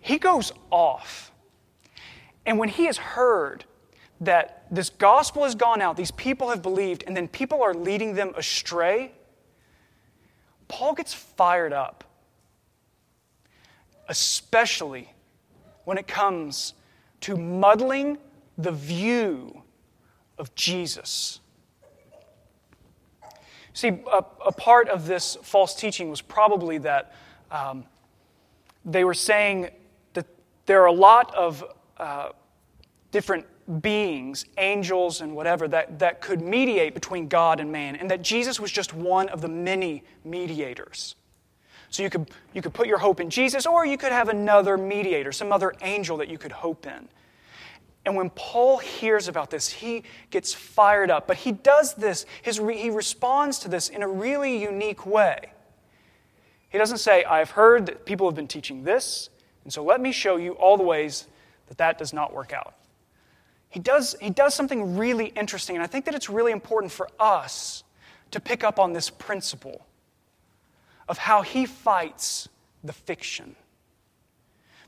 he 0.00 0.18
goes 0.18 0.52
off. 0.70 1.32
And 2.46 2.58
when 2.58 2.68
he 2.68 2.86
has 2.86 2.96
heard 2.96 3.64
that 4.20 4.66
this 4.70 4.88
gospel 4.88 5.44
has 5.44 5.54
gone 5.54 5.82
out, 5.82 5.96
these 5.96 6.10
people 6.12 6.48
have 6.48 6.62
believed, 6.62 7.04
and 7.06 7.16
then 7.16 7.28
people 7.28 7.62
are 7.62 7.74
leading 7.74 8.14
them 8.14 8.32
astray, 8.36 9.12
Paul 10.68 10.94
gets 10.94 11.12
fired 11.12 11.72
up, 11.72 12.04
especially 14.08 15.12
when 15.84 15.98
it 15.98 16.06
comes 16.06 16.74
to 17.20 17.36
muddling 17.36 18.16
the 18.56 18.72
view 18.72 19.62
of 20.38 20.54
Jesus. 20.54 21.40
See, 23.74 23.88
a, 23.88 24.24
a 24.46 24.52
part 24.52 24.88
of 24.88 25.06
this 25.06 25.36
false 25.42 25.74
teaching 25.74 26.10
was 26.10 26.20
probably 26.20 26.78
that 26.78 27.14
um, 27.50 27.84
they 28.84 29.04
were 29.04 29.14
saying 29.14 29.70
that 30.14 30.26
there 30.66 30.82
are 30.82 30.86
a 30.86 30.92
lot 30.92 31.34
of 31.34 31.64
uh, 31.96 32.30
different 33.10 33.46
beings, 33.80 34.44
angels 34.58 35.20
and 35.20 35.34
whatever, 35.34 35.68
that, 35.68 35.98
that 36.00 36.20
could 36.20 36.42
mediate 36.42 36.94
between 36.94 37.28
God 37.28 37.60
and 37.60 37.70
man, 37.70 37.96
and 37.96 38.10
that 38.10 38.22
Jesus 38.22 38.58
was 38.58 38.70
just 38.70 38.92
one 38.92 39.28
of 39.28 39.40
the 39.40 39.48
many 39.48 40.02
mediators. 40.24 41.14
So 41.90 42.02
you 42.02 42.10
could, 42.10 42.30
you 42.54 42.62
could 42.62 42.72
put 42.72 42.88
your 42.88 42.98
hope 42.98 43.20
in 43.20 43.30
Jesus, 43.30 43.66
or 43.66 43.86
you 43.86 43.96
could 43.96 44.12
have 44.12 44.28
another 44.28 44.76
mediator, 44.76 45.30
some 45.30 45.52
other 45.52 45.74
angel 45.82 46.16
that 46.18 46.28
you 46.28 46.38
could 46.38 46.52
hope 46.52 46.86
in. 46.86 47.08
And 48.04 48.16
when 48.16 48.30
Paul 48.30 48.78
hears 48.78 49.28
about 49.28 49.50
this, 49.50 49.68
he 49.68 50.02
gets 50.30 50.52
fired 50.52 51.10
up. 51.10 51.26
But 51.26 51.36
he 51.36 51.52
does 51.52 51.94
this, 51.94 52.26
his, 52.42 52.58
he 52.58 52.90
responds 52.90 53.60
to 53.60 53.68
this 53.68 53.88
in 53.88 54.02
a 54.02 54.08
really 54.08 54.60
unique 54.60 55.06
way. 55.06 55.52
He 56.68 56.78
doesn't 56.78 56.98
say, 56.98 57.22
I've 57.24 57.50
heard 57.50 57.86
that 57.86 58.06
people 58.06 58.26
have 58.26 58.34
been 58.34 58.48
teaching 58.48 58.82
this, 58.82 59.28
and 59.64 59.72
so 59.72 59.84
let 59.84 60.00
me 60.00 60.10
show 60.10 60.36
you 60.36 60.52
all 60.52 60.76
the 60.76 60.82
ways 60.82 61.26
that 61.68 61.78
that 61.78 61.98
does 61.98 62.12
not 62.12 62.32
work 62.32 62.52
out. 62.52 62.74
He 63.68 63.78
does, 63.78 64.16
he 64.20 64.30
does 64.30 64.54
something 64.54 64.96
really 64.96 65.26
interesting, 65.26 65.76
and 65.76 65.82
I 65.82 65.86
think 65.86 66.06
that 66.06 66.14
it's 66.14 66.28
really 66.30 66.50
important 66.50 66.90
for 66.90 67.08
us 67.20 67.84
to 68.30 68.40
pick 68.40 68.64
up 68.64 68.78
on 68.78 68.94
this 68.94 69.10
principle 69.10 69.86
of 71.08 71.18
how 71.18 71.42
he 71.42 71.66
fights 71.66 72.48
the 72.82 72.92
fiction. 72.92 73.54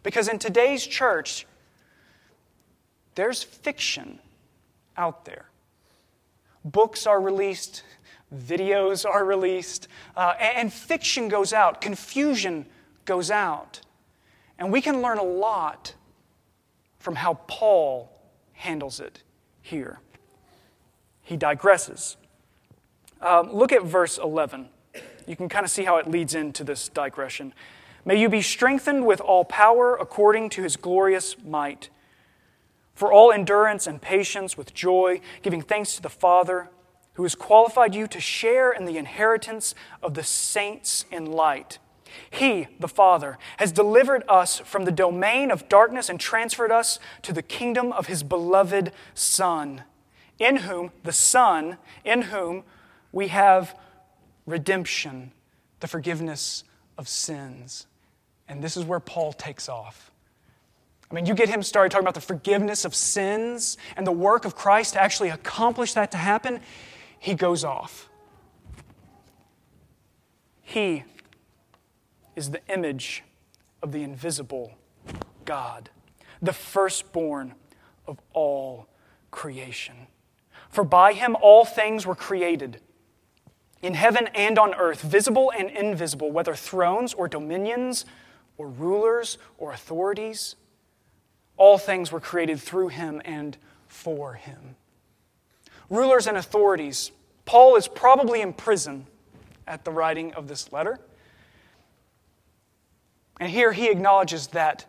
Because 0.02 0.28
in 0.28 0.38
today's 0.38 0.86
church, 0.86 1.46
there's 3.14 3.42
fiction 3.42 4.18
out 4.96 5.24
there. 5.24 5.46
Books 6.64 7.06
are 7.06 7.20
released, 7.20 7.82
videos 8.34 9.04
are 9.08 9.24
released, 9.24 9.88
uh, 10.16 10.34
and 10.40 10.72
fiction 10.72 11.28
goes 11.28 11.52
out, 11.52 11.80
confusion 11.80 12.66
goes 13.04 13.30
out. 13.30 13.80
And 14.58 14.72
we 14.72 14.80
can 14.80 15.02
learn 15.02 15.18
a 15.18 15.24
lot 15.24 15.94
from 16.98 17.16
how 17.16 17.34
Paul 17.46 18.10
handles 18.52 19.00
it 19.00 19.22
here. 19.60 19.98
He 21.22 21.36
digresses. 21.36 22.16
Um, 23.20 23.52
look 23.52 23.72
at 23.72 23.82
verse 23.82 24.18
11. 24.18 24.68
You 25.26 25.36
can 25.36 25.48
kind 25.48 25.64
of 25.64 25.70
see 25.70 25.84
how 25.84 25.96
it 25.96 26.08
leads 26.08 26.34
into 26.34 26.64
this 26.64 26.88
digression. 26.88 27.52
May 28.04 28.20
you 28.20 28.28
be 28.28 28.42
strengthened 28.42 29.06
with 29.06 29.20
all 29.20 29.44
power 29.44 29.96
according 29.96 30.50
to 30.50 30.62
his 30.62 30.76
glorious 30.76 31.36
might 31.42 31.88
for 32.94 33.12
all 33.12 33.32
endurance 33.32 33.86
and 33.86 34.00
patience 34.00 34.56
with 34.56 34.74
joy, 34.74 35.20
giving 35.42 35.62
thanks 35.62 35.96
to 35.96 36.02
the 36.02 36.08
Father 36.08 36.70
who 37.14 37.22
has 37.22 37.34
qualified 37.34 37.94
you 37.94 38.06
to 38.08 38.20
share 38.20 38.72
in 38.72 38.84
the 38.84 38.98
inheritance 38.98 39.74
of 40.02 40.14
the 40.14 40.22
saints 40.22 41.04
in 41.10 41.26
light. 41.26 41.78
He, 42.30 42.68
the 42.78 42.88
Father, 42.88 43.38
has 43.58 43.72
delivered 43.72 44.22
us 44.28 44.58
from 44.60 44.84
the 44.84 44.92
domain 44.92 45.50
of 45.50 45.68
darkness 45.68 46.08
and 46.08 46.20
transferred 46.20 46.70
us 46.70 46.98
to 47.22 47.32
the 47.32 47.42
kingdom 47.42 47.92
of 47.92 48.06
his 48.06 48.22
beloved 48.22 48.92
Son, 49.14 49.82
in 50.38 50.58
whom, 50.58 50.90
the 51.02 51.12
Son, 51.12 51.78
in 52.04 52.22
whom 52.22 52.64
we 53.12 53.28
have 53.28 53.76
redemption, 54.46 55.32
the 55.80 55.88
forgiveness 55.88 56.64
of 56.98 57.08
sins. 57.08 57.86
And 58.48 58.62
this 58.62 58.76
is 58.76 58.84
where 58.84 59.00
Paul 59.00 59.32
takes 59.32 59.68
off. 59.68 60.10
I 61.14 61.18
mean, 61.18 61.26
you 61.26 61.34
get 61.34 61.48
him 61.48 61.62
started 61.62 61.90
talking 61.90 62.02
about 62.04 62.14
the 62.14 62.20
forgiveness 62.20 62.84
of 62.84 62.92
sins 62.92 63.78
and 63.96 64.04
the 64.04 64.10
work 64.10 64.44
of 64.44 64.56
Christ 64.56 64.94
to 64.94 65.00
actually 65.00 65.28
accomplish 65.28 65.92
that 65.92 66.10
to 66.10 66.16
happen, 66.16 66.60
he 67.20 67.34
goes 67.34 67.62
off. 67.62 68.08
He 70.60 71.04
is 72.34 72.50
the 72.50 72.60
image 72.66 73.22
of 73.80 73.92
the 73.92 74.02
invisible 74.02 74.72
God, 75.44 75.88
the 76.42 76.52
firstborn 76.52 77.54
of 78.08 78.18
all 78.32 78.88
creation. 79.30 80.08
For 80.68 80.82
by 80.82 81.12
him 81.12 81.36
all 81.40 81.64
things 81.64 82.04
were 82.04 82.16
created 82.16 82.80
in 83.82 83.94
heaven 83.94 84.28
and 84.34 84.58
on 84.58 84.74
earth, 84.74 85.02
visible 85.02 85.52
and 85.56 85.70
invisible, 85.70 86.32
whether 86.32 86.56
thrones 86.56 87.14
or 87.14 87.28
dominions 87.28 88.04
or 88.56 88.66
rulers 88.66 89.38
or 89.58 89.70
authorities. 89.70 90.56
All 91.56 91.78
things 91.78 92.10
were 92.10 92.20
created 92.20 92.60
through 92.60 92.88
him 92.88 93.22
and 93.24 93.56
for 93.88 94.34
him. 94.34 94.76
Rulers 95.88 96.26
and 96.26 96.36
authorities. 96.36 97.12
Paul 97.44 97.76
is 97.76 97.88
probably 97.88 98.40
in 98.40 98.52
prison 98.52 99.06
at 99.66 99.84
the 99.84 99.90
writing 99.90 100.34
of 100.34 100.48
this 100.48 100.72
letter. 100.72 100.98
And 103.40 103.50
here 103.50 103.72
he 103.72 103.90
acknowledges 103.90 104.48
that 104.48 104.86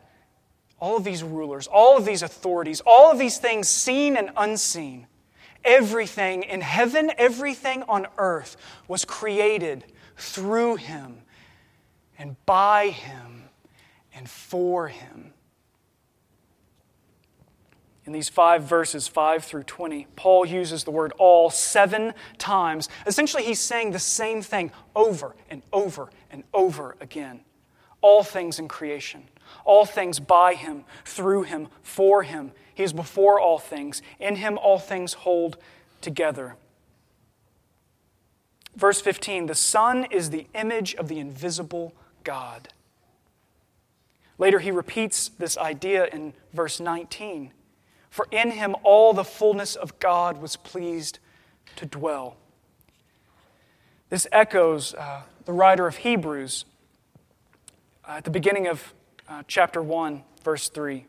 all 0.80 0.98
of 0.98 1.04
these 1.04 1.24
rulers, 1.24 1.68
all 1.68 1.98
of 1.98 2.06
these 2.06 2.22
authorities, 2.22 2.82
all 2.86 3.12
of 3.12 3.18
these 3.18 3.38
things 3.38 3.68
seen 3.68 4.16
and 4.16 4.30
unseen, 4.38 5.08
everything 5.64 6.44
in 6.44 6.62
heaven, 6.62 7.12
everything 7.18 7.84
on 7.84 8.08
earth 8.18 8.58
was 8.88 9.06
created 9.06 9.86
through 10.18 10.76
him 10.76 11.18
and 12.18 12.36
by 12.46 12.90
him 12.90 13.44
and 14.14 14.30
for 14.30 14.88
him. 14.90 15.34
In 18.06 18.14
these 18.14 18.30
five 18.30 18.64
verses, 18.64 19.08
5 19.08 19.44
through 19.44 19.64
20, 19.64 20.08
Paul 20.16 20.46
uses 20.46 20.84
the 20.84 20.92
word 20.92 21.12
all 21.18 21.50
seven 21.50 22.14
times. 22.38 22.88
Essentially, 23.08 23.44
he's 23.44 23.60
saying 23.60 23.92
the 23.92 24.00
same 24.00 24.44
thing 24.44 24.72
over 24.96 25.36
and 25.50 25.64
over 25.74 26.12
and 26.30 26.44
over 26.54 26.96
again. 27.02 27.42
All 28.02 28.24
things 28.24 28.60
in 28.60 28.68
creation, 28.68 29.24
all 29.64 29.86
things 29.86 30.20
by 30.20 30.54
him, 30.54 30.84
through 31.04 31.44
him, 31.44 31.68
for 31.82 32.22
him. 32.22 32.52
He 32.76 32.84
is 32.84 32.94
before 32.94 33.40
all 33.40 33.58
things. 33.58 34.04
In 34.20 34.36
him, 34.36 34.60
all 34.60 34.78
things 34.78 35.14
hold 35.14 35.58
together. 36.02 36.58
Verse 38.76 39.02
15 39.02 39.48
the 39.48 39.56
Son 39.56 40.06
is 40.12 40.30
the 40.30 40.46
image 40.54 40.94
of 40.96 41.08
the 41.08 41.18
invisible 41.18 41.94
God. 42.24 42.68
Later, 44.38 44.60
he 44.60 44.70
repeats 44.70 45.30
this 45.30 45.58
idea 45.58 46.06
in 46.06 46.34
verse 46.54 46.80
19. 46.80 47.52
For 48.16 48.28
in 48.32 48.52
him 48.52 48.78
all 48.84 49.12
the 49.12 49.26
fullness 49.26 49.76
of 49.76 50.00
God 50.00 50.42
was 50.42 50.56
pleased 50.56 51.20
to 51.76 51.86
dwell. 51.86 52.38
This 54.10 54.26
echoes 54.32 54.94
uh, 54.94 55.24
the 55.44 55.52
writer 55.52 55.86
of 55.86 55.98
Hebrews 55.98 56.64
uh, 58.08 58.12
at 58.12 58.24
the 58.24 58.30
beginning 58.30 58.68
of 58.68 58.94
uh, 59.28 59.44
chapter 59.50 59.82
1, 59.82 60.24
verse 60.46 60.70
3. 60.70 61.06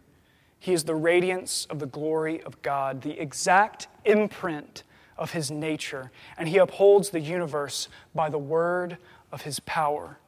He 0.58 0.72
is 0.72 0.82
the 0.82 0.96
radiance 0.96 1.64
of 1.70 1.78
the 1.78 1.86
glory 1.86 2.42
of 2.42 2.60
God, 2.62 3.02
the 3.02 3.20
exact 3.20 3.86
imprint 4.04 4.82
of 5.16 5.30
his 5.30 5.48
nature, 5.48 6.10
and 6.36 6.48
he 6.48 6.58
upholds 6.58 7.10
the 7.10 7.20
universe 7.20 7.88
by 8.16 8.28
the 8.28 8.36
word 8.36 8.98
of 9.30 9.42
his 9.42 9.60
power. 9.60 10.18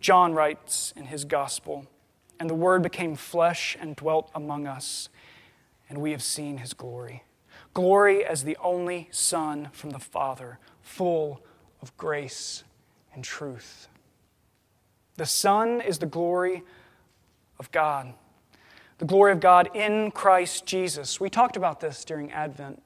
John 0.00 0.32
writes 0.32 0.94
in 0.96 1.04
his 1.04 1.26
gospel, 1.26 1.86
and 2.38 2.50
the 2.50 2.54
word 2.54 2.82
became 2.82 3.16
flesh 3.16 3.76
and 3.80 3.96
dwelt 3.96 4.30
among 4.34 4.66
us, 4.66 5.08
and 5.88 5.98
we 5.98 6.10
have 6.10 6.22
seen 6.22 6.58
his 6.58 6.72
glory. 6.72 7.22
Glory 7.74 8.24
as 8.24 8.44
the 8.44 8.56
only 8.62 9.08
Son 9.10 9.68
from 9.72 9.90
the 9.90 9.98
Father, 9.98 10.58
full 10.82 11.42
of 11.82 11.96
grace 11.96 12.64
and 13.14 13.22
truth. 13.22 13.88
The 15.16 15.26
Son 15.26 15.80
is 15.80 15.98
the 15.98 16.06
glory 16.06 16.62
of 17.58 17.70
God, 17.72 18.12
the 18.98 19.04
glory 19.04 19.32
of 19.32 19.40
God 19.40 19.70
in 19.74 20.10
Christ 20.10 20.66
Jesus. 20.66 21.20
We 21.20 21.30
talked 21.30 21.56
about 21.56 21.80
this 21.80 22.04
during 22.04 22.32
Advent. 22.32 22.82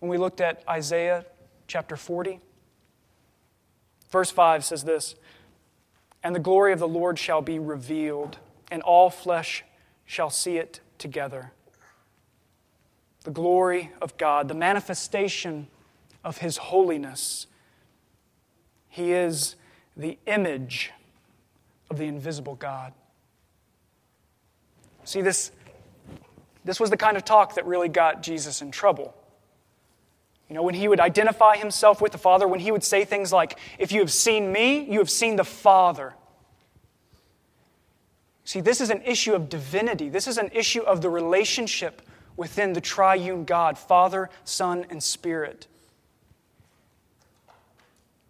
When 0.00 0.10
we 0.10 0.18
looked 0.18 0.40
at 0.40 0.62
Isaiah 0.68 1.26
chapter 1.68 1.96
40, 1.96 2.40
verse 4.10 4.30
5 4.30 4.64
says 4.64 4.84
this 4.84 5.14
And 6.22 6.34
the 6.34 6.40
glory 6.40 6.72
of 6.72 6.78
the 6.78 6.88
Lord 6.88 7.18
shall 7.18 7.42
be 7.42 7.58
revealed, 7.58 8.38
and 8.70 8.82
all 8.82 9.10
flesh 9.10 9.64
shall 10.04 10.30
see 10.30 10.56
it 10.56 10.80
together. 10.98 11.52
The 13.24 13.30
glory 13.30 13.90
of 14.00 14.16
God, 14.18 14.48
the 14.48 14.54
manifestation 14.54 15.68
of 16.24 16.38
His 16.38 16.56
holiness. 16.56 17.46
He 18.88 19.12
is 19.12 19.56
the 19.96 20.18
image 20.26 20.92
of 21.90 21.98
the 21.98 22.04
invisible 22.04 22.54
God. 22.54 22.92
See, 25.04 25.20
this, 25.20 25.50
this 26.64 26.78
was 26.78 26.90
the 26.90 26.96
kind 26.96 27.16
of 27.16 27.24
talk 27.24 27.56
that 27.56 27.66
really 27.66 27.88
got 27.88 28.22
Jesus 28.22 28.62
in 28.62 28.70
trouble. 28.70 29.14
You 30.52 30.56
know, 30.56 30.64
when 30.64 30.74
he 30.74 30.86
would 30.86 31.00
identify 31.00 31.56
himself 31.56 32.02
with 32.02 32.12
the 32.12 32.18
Father, 32.18 32.46
when 32.46 32.60
he 32.60 32.70
would 32.70 32.84
say 32.84 33.06
things 33.06 33.32
like, 33.32 33.58
If 33.78 33.90
you 33.90 34.00
have 34.00 34.12
seen 34.12 34.52
me, 34.52 34.84
you 34.84 34.98
have 34.98 35.08
seen 35.08 35.36
the 35.36 35.44
Father. 35.44 36.12
See, 38.44 38.60
this 38.60 38.82
is 38.82 38.90
an 38.90 39.00
issue 39.00 39.32
of 39.32 39.48
divinity. 39.48 40.10
This 40.10 40.28
is 40.28 40.36
an 40.36 40.50
issue 40.52 40.82
of 40.82 41.00
the 41.00 41.08
relationship 41.08 42.02
within 42.36 42.74
the 42.74 42.82
triune 42.82 43.46
God, 43.46 43.78
Father, 43.78 44.28
Son, 44.44 44.84
and 44.90 45.02
Spirit. 45.02 45.68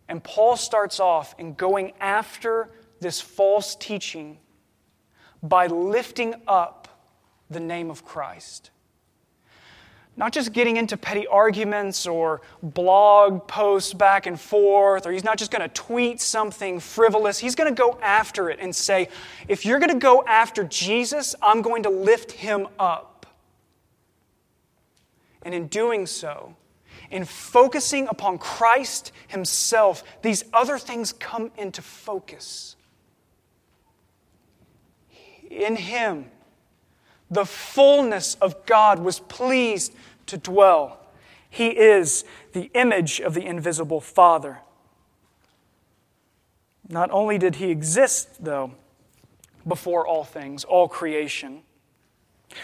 And 0.09 0.23
Paul 0.23 0.57
starts 0.57 1.01
off 1.01 1.35
in 1.41 1.55
going 1.55 1.93
after 1.99 2.71
this 3.01 3.21
false 3.21 3.75
teaching 3.75 4.39
by 5.43 5.67
lifting 5.67 6.37
up 6.47 6.87
the 7.51 7.59
name 7.59 7.91
of 7.91 8.05
Christ. 8.05 8.71
Not 10.17 10.33
just 10.33 10.53
getting 10.53 10.77
into 10.77 10.97
petty 10.97 11.27
arguments 11.27 12.07
or 12.07 12.43
blog 12.63 13.49
posts 13.49 13.95
back 13.95 14.27
and 14.27 14.39
forth, 14.39 15.07
or 15.07 15.13
he's 15.13 15.25
not 15.25 15.39
just 15.39 15.51
going 15.51 15.63
to 15.63 15.69
tweet 15.69 16.21
something 16.21 16.81
frivolous. 16.81 17.39
He's 17.39 17.55
going 17.55 17.75
to 17.75 17.79
go 17.79 17.99
after 18.03 18.51
it 18.51 18.59
and 18.61 18.77
say, 18.77 19.09
if 19.49 19.65
you're 19.65 19.79
going 19.79 19.93
to 19.93 19.99
go 19.99 20.23
after 20.27 20.65
Jesus, 20.65 21.35
I'm 21.41 21.63
going 21.63 21.85
to 21.85 21.91
lift 21.91 22.33
him 22.33 22.69
up. 22.79 23.27
And 25.45 25.55
in 25.55 25.67
doing 25.69 26.07
so, 26.07 26.57
in 27.13 27.25
focusing 27.25 28.09
upon 28.09 28.39
Christ 28.39 29.13
Himself, 29.29 30.03
these 30.23 30.45
other 30.53 30.79
things 30.79 31.13
come 31.13 31.53
into 31.57 31.83
focus. 31.83 32.75
In 35.51 35.77
Him, 35.77 36.31
the 37.33 37.47
fullness 37.47 38.37
of 38.43 38.67
God 38.67 38.99
was 38.99 39.19
pleased 39.19 39.95
to 40.27 40.37
dwell. 40.37 41.01
He 41.49 41.69
is 41.69 42.25
the 42.53 42.71
image 42.75 43.21
of 43.21 43.33
the 43.33 43.45
invisible 43.45 44.03
Father. 44.03 44.59
Not 46.89 47.11
only 47.11 47.39
did 47.39 47.57
He 47.57 47.71
exist, 47.71 48.45
though, 48.45 48.73
before 49.67 50.07
all 50.07 50.25
things, 50.25 50.63
all 50.63 50.89
creation, 50.89 51.63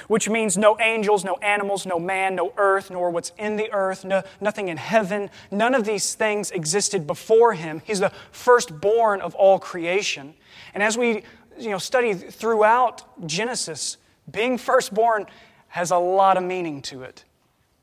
which 0.07 0.28
means 0.28 0.59
no 0.59 0.78
angels, 0.81 1.24
no 1.24 1.37
animals, 1.37 1.87
no 1.87 1.98
man, 1.98 2.35
no 2.35 2.52
earth, 2.59 2.90
nor 2.90 3.11
what's 3.11 3.33
in 3.38 3.57
the 3.57 3.72
earth, 3.72 4.04
no, 4.04 4.22
nothing 4.38 4.68
in 4.68 4.76
heaven. 4.76 5.31
None 5.50 5.74
of 5.74 5.85
these 5.85 6.14
things 6.14 6.50
existed 6.50 7.07
before 7.07 7.54
him. 7.54 7.81
He's 7.87 8.00
the 8.00 8.12
firstborn 8.33 9.22
of 9.22 9.35
all 9.35 9.59
creation. 9.59 10.35
And 10.74 10.83
as 10.83 10.98
we 10.98 11.22
you 11.59 11.70
know, 11.70 11.78
study 11.78 12.12
throughout 12.12 13.26
Genesis, 13.26 13.96
being 14.30 14.58
firstborn 14.58 15.26
has 15.68 15.90
a 15.90 15.98
lot 15.98 16.36
of 16.36 16.42
meaning 16.42 16.82
to 16.82 17.02
it. 17.02 17.24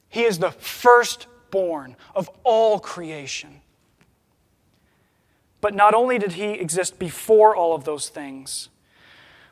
He 0.09 0.23
is 0.23 0.39
the 0.39 0.51
firstborn 0.51 1.95
of 2.15 2.29
all 2.43 2.79
creation. 2.79 3.61
But 5.61 5.73
not 5.73 5.93
only 5.93 6.17
did 6.17 6.33
he 6.33 6.51
exist 6.51 6.99
before 6.99 7.55
all 7.55 7.73
of 7.73 7.85
those 7.85 8.09
things, 8.09 8.69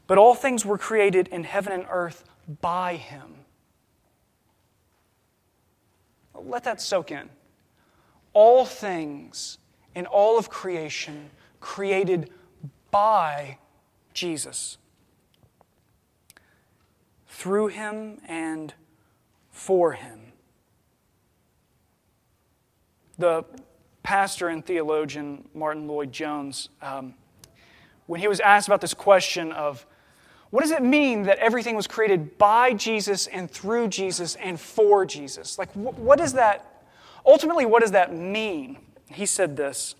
but 0.05 0.17
all 0.17 0.35
things 0.35 0.65
were 0.65 0.77
created 0.77 1.27
in 1.29 1.43
heaven 1.43 1.73
and 1.73 1.85
earth 1.89 2.23
by 2.61 2.95
him. 2.95 3.35
Let 6.35 6.63
that 6.65 6.81
soak 6.81 7.11
in. 7.11 7.29
All 8.33 8.65
things 8.65 9.57
in 9.95 10.05
all 10.05 10.37
of 10.37 10.49
creation 10.49 11.29
created 11.61 12.29
by 12.91 13.57
Jesus. 14.13 14.77
Through 17.33 17.69
him 17.69 18.19
and 18.27 18.73
for 19.49 19.93
him. 19.93 20.33
The 23.17 23.43
pastor 24.03 24.49
and 24.49 24.63
theologian 24.63 25.49
Martyn 25.53 25.87
Lloyd-Jones, 25.87 26.69
um, 26.81 27.15
when 28.05 28.21
he 28.21 28.27
was 28.27 28.39
asked 28.39 28.67
about 28.67 28.81
this 28.81 28.93
question 28.93 29.51
of 29.51 29.85
what 30.51 30.61
does 30.61 30.71
it 30.71 30.83
mean 30.83 31.23
that 31.23 31.39
everything 31.39 31.75
was 31.75 31.87
created 31.87 32.37
by 32.37 32.73
Jesus 32.73 33.25
and 33.25 33.49
through 33.49 33.87
Jesus 33.87 34.35
and 34.35 34.59
for 34.59 35.03
Jesus? 35.03 35.57
Like, 35.57 35.71
what 35.73 36.19
does 36.19 36.33
that, 36.33 36.85
ultimately, 37.25 37.65
what 37.65 37.81
does 37.81 37.91
that 37.91 38.13
mean? 38.13 38.77
He 39.09 39.25
said 39.25 39.57
this 39.57 39.95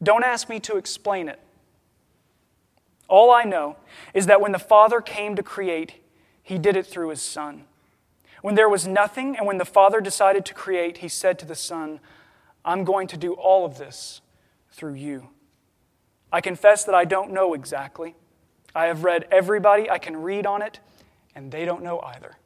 Don't 0.00 0.24
ask 0.24 0.48
me 0.48 0.60
to 0.60 0.76
explain 0.76 1.28
it. 1.28 1.40
All 3.08 3.32
I 3.32 3.42
know 3.42 3.76
is 4.14 4.26
that 4.26 4.40
when 4.40 4.52
the 4.52 4.60
Father 4.60 5.00
came 5.00 5.34
to 5.36 5.42
create, 5.42 6.01
he 6.42 6.58
did 6.58 6.76
it 6.76 6.86
through 6.86 7.10
his 7.10 7.22
Son. 7.22 7.64
When 8.42 8.56
there 8.56 8.68
was 8.68 8.86
nothing, 8.86 9.36
and 9.36 9.46
when 9.46 9.58
the 9.58 9.64
Father 9.64 10.00
decided 10.00 10.44
to 10.46 10.54
create, 10.54 10.98
he 10.98 11.08
said 11.08 11.38
to 11.38 11.46
the 11.46 11.54
Son, 11.54 12.00
I'm 12.64 12.84
going 12.84 13.06
to 13.08 13.16
do 13.16 13.34
all 13.34 13.64
of 13.64 13.78
this 13.78 14.20
through 14.70 14.94
you. 14.94 15.28
I 16.32 16.40
confess 16.40 16.84
that 16.84 16.94
I 16.94 17.04
don't 17.04 17.32
know 17.32 17.54
exactly. 17.54 18.14
I 18.74 18.86
have 18.86 19.04
read 19.04 19.26
everybody 19.30 19.88
I 19.90 19.98
can 19.98 20.16
read 20.16 20.46
on 20.46 20.62
it, 20.62 20.80
and 21.34 21.52
they 21.52 21.64
don't 21.64 21.82
know 21.82 22.00
either. 22.00 22.36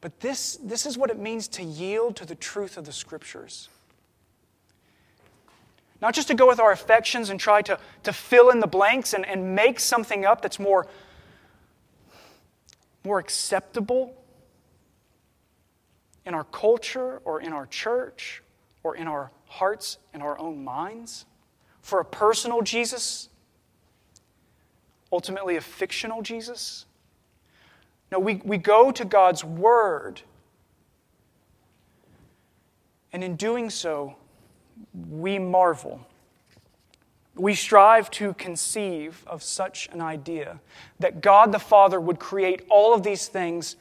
But 0.00 0.20
this, 0.20 0.58
this 0.62 0.86
is 0.86 0.96
what 0.96 1.10
it 1.10 1.18
means 1.18 1.48
to 1.48 1.62
yield 1.62 2.16
to 2.16 2.26
the 2.26 2.34
truth 2.34 2.76
of 2.76 2.84
the 2.84 2.92
Scriptures. 2.92 3.68
Not 6.04 6.12
just 6.12 6.28
to 6.28 6.34
go 6.34 6.46
with 6.46 6.60
our 6.60 6.70
affections 6.70 7.30
and 7.30 7.40
try 7.40 7.62
to, 7.62 7.78
to 8.02 8.12
fill 8.12 8.50
in 8.50 8.60
the 8.60 8.66
blanks 8.66 9.14
and, 9.14 9.24
and 9.24 9.54
make 9.54 9.80
something 9.80 10.26
up 10.26 10.42
that's 10.42 10.60
more, 10.60 10.86
more 13.04 13.18
acceptable 13.18 14.14
in 16.26 16.34
our 16.34 16.44
culture 16.44 17.22
or 17.24 17.40
in 17.40 17.54
our 17.54 17.64
church 17.64 18.42
or 18.82 18.96
in 18.96 19.08
our 19.08 19.30
hearts 19.46 19.96
and 20.12 20.22
our 20.22 20.38
own 20.38 20.62
minds. 20.62 21.24
For 21.80 22.00
a 22.00 22.04
personal 22.04 22.60
Jesus, 22.60 23.30
ultimately 25.10 25.56
a 25.56 25.62
fictional 25.62 26.20
Jesus. 26.20 26.84
No, 28.12 28.18
we, 28.18 28.42
we 28.44 28.58
go 28.58 28.90
to 28.90 29.06
God's 29.06 29.42
Word. 29.42 30.20
And 33.10 33.24
in 33.24 33.36
doing 33.36 33.70
so, 33.70 34.16
we 34.92 35.38
marvel. 35.38 36.06
We 37.36 37.54
strive 37.54 38.10
to 38.12 38.34
conceive 38.34 39.24
of 39.26 39.42
such 39.42 39.88
an 39.92 40.00
idea 40.00 40.60
that 41.00 41.20
God 41.20 41.52
the 41.52 41.58
Father 41.58 42.00
would 42.00 42.18
create 42.18 42.62
all 42.70 42.94
of 42.94 43.02
these 43.02 43.26
things 43.26 43.76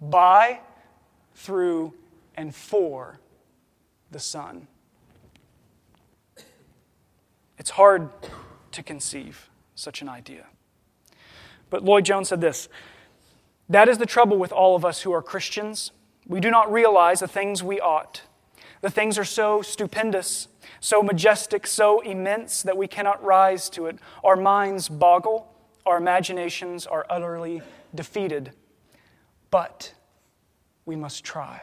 by, 0.00 0.60
through, 1.34 1.94
and 2.36 2.54
for 2.54 3.18
the 4.10 4.18
Son. 4.18 4.66
It's 7.58 7.70
hard 7.70 8.10
to 8.72 8.82
conceive 8.82 9.48
such 9.74 10.02
an 10.02 10.08
idea. 10.08 10.46
But 11.70 11.82
Lloyd 11.82 12.04
Jones 12.04 12.28
said 12.28 12.40
this 12.40 12.68
That 13.68 13.88
is 13.88 13.98
the 13.98 14.06
trouble 14.06 14.36
with 14.36 14.52
all 14.52 14.76
of 14.76 14.84
us 14.84 15.02
who 15.02 15.12
are 15.12 15.22
Christians. 15.22 15.92
We 16.26 16.40
do 16.40 16.50
not 16.50 16.72
realize 16.72 17.20
the 17.20 17.28
things 17.28 17.62
we 17.62 17.80
ought. 17.80 18.22
The 18.84 18.90
things 18.90 19.16
are 19.16 19.24
so 19.24 19.62
stupendous, 19.62 20.46
so 20.78 21.02
majestic, 21.02 21.66
so 21.66 22.00
immense 22.00 22.62
that 22.64 22.76
we 22.76 22.86
cannot 22.86 23.24
rise 23.24 23.70
to 23.70 23.86
it. 23.86 23.98
Our 24.22 24.36
minds 24.36 24.90
boggle, 24.90 25.50
our 25.86 25.96
imaginations 25.96 26.86
are 26.86 27.06
utterly 27.08 27.62
defeated. 27.94 28.50
But 29.50 29.94
we 30.84 30.96
must 30.96 31.24
try. 31.24 31.62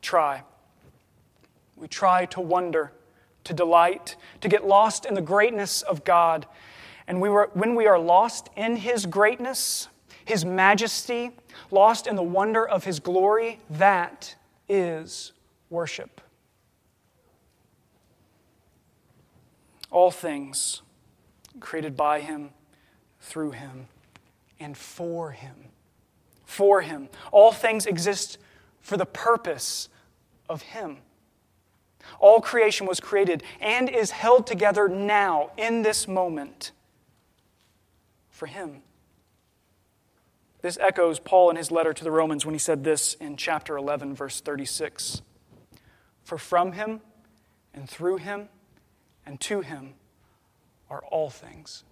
Try. 0.00 0.44
We 1.74 1.88
try 1.88 2.26
to 2.26 2.40
wonder, 2.40 2.92
to 3.42 3.52
delight, 3.52 4.14
to 4.42 4.48
get 4.48 4.64
lost 4.64 5.06
in 5.06 5.14
the 5.14 5.20
greatness 5.20 5.82
of 5.82 6.04
God. 6.04 6.46
And 7.08 7.20
we 7.20 7.28
were, 7.28 7.50
when 7.54 7.74
we 7.74 7.88
are 7.88 7.98
lost 7.98 8.48
in 8.54 8.76
His 8.76 9.06
greatness, 9.06 9.88
His 10.24 10.44
majesty, 10.44 11.32
lost 11.72 12.06
in 12.06 12.14
the 12.14 12.22
wonder 12.22 12.64
of 12.64 12.84
His 12.84 13.00
glory, 13.00 13.58
that 13.70 14.36
is 14.70 15.32
worship. 15.68 16.20
All 19.90 20.12
things 20.12 20.82
created 21.58 21.96
by 21.96 22.20
Him, 22.20 22.50
through 23.20 23.50
Him, 23.50 23.88
and 24.60 24.76
for 24.76 25.32
Him. 25.32 25.56
For 26.46 26.80
Him. 26.80 27.08
All 27.32 27.52
things 27.52 27.84
exist 27.84 28.38
for 28.80 28.96
the 28.96 29.06
purpose 29.06 29.88
of 30.48 30.62
Him. 30.62 30.98
All 32.20 32.40
creation 32.40 32.86
was 32.86 33.00
created 33.00 33.42
and 33.60 33.90
is 33.90 34.12
held 34.12 34.46
together 34.46 34.88
now, 34.88 35.50
in 35.56 35.82
this 35.82 36.06
moment, 36.06 36.70
for 38.30 38.46
Him. 38.46 38.82
This 40.62 40.76
echoes 40.80 41.18
Paul 41.18 41.50
in 41.50 41.56
his 41.56 41.70
letter 41.70 41.94
to 41.94 42.04
the 42.04 42.10
Romans 42.10 42.44
when 42.44 42.54
he 42.54 42.58
said 42.58 42.84
this 42.84 43.14
in 43.14 43.36
chapter 43.36 43.76
11, 43.76 44.14
verse 44.14 44.40
36 44.40 45.22
For 46.22 46.36
from 46.36 46.72
him 46.72 47.00
and 47.72 47.88
through 47.88 48.18
him 48.18 48.48
and 49.24 49.40
to 49.40 49.62
him 49.62 49.94
are 50.90 51.02
all 51.10 51.30
things. 51.30 51.84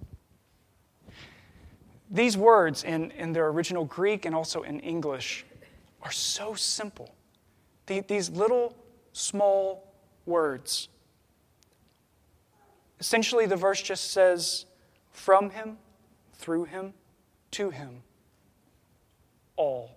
These 2.10 2.36
words 2.36 2.84
in, 2.84 3.10
in 3.12 3.32
their 3.32 3.48
original 3.48 3.84
Greek 3.84 4.24
and 4.24 4.34
also 4.34 4.62
in 4.62 4.80
English 4.80 5.46
are 6.02 6.12
so 6.12 6.54
simple. 6.54 7.14
The, 7.86 8.00
these 8.00 8.30
little 8.30 8.74
small 9.12 9.92
words. 10.26 10.88
Essentially, 13.00 13.46
the 13.46 13.56
verse 13.56 13.80
just 13.80 14.10
says, 14.10 14.66
from 15.10 15.50
him, 15.50 15.78
through 16.34 16.64
him, 16.64 16.94
to 17.52 17.70
him 17.70 18.02
all. 19.58 19.90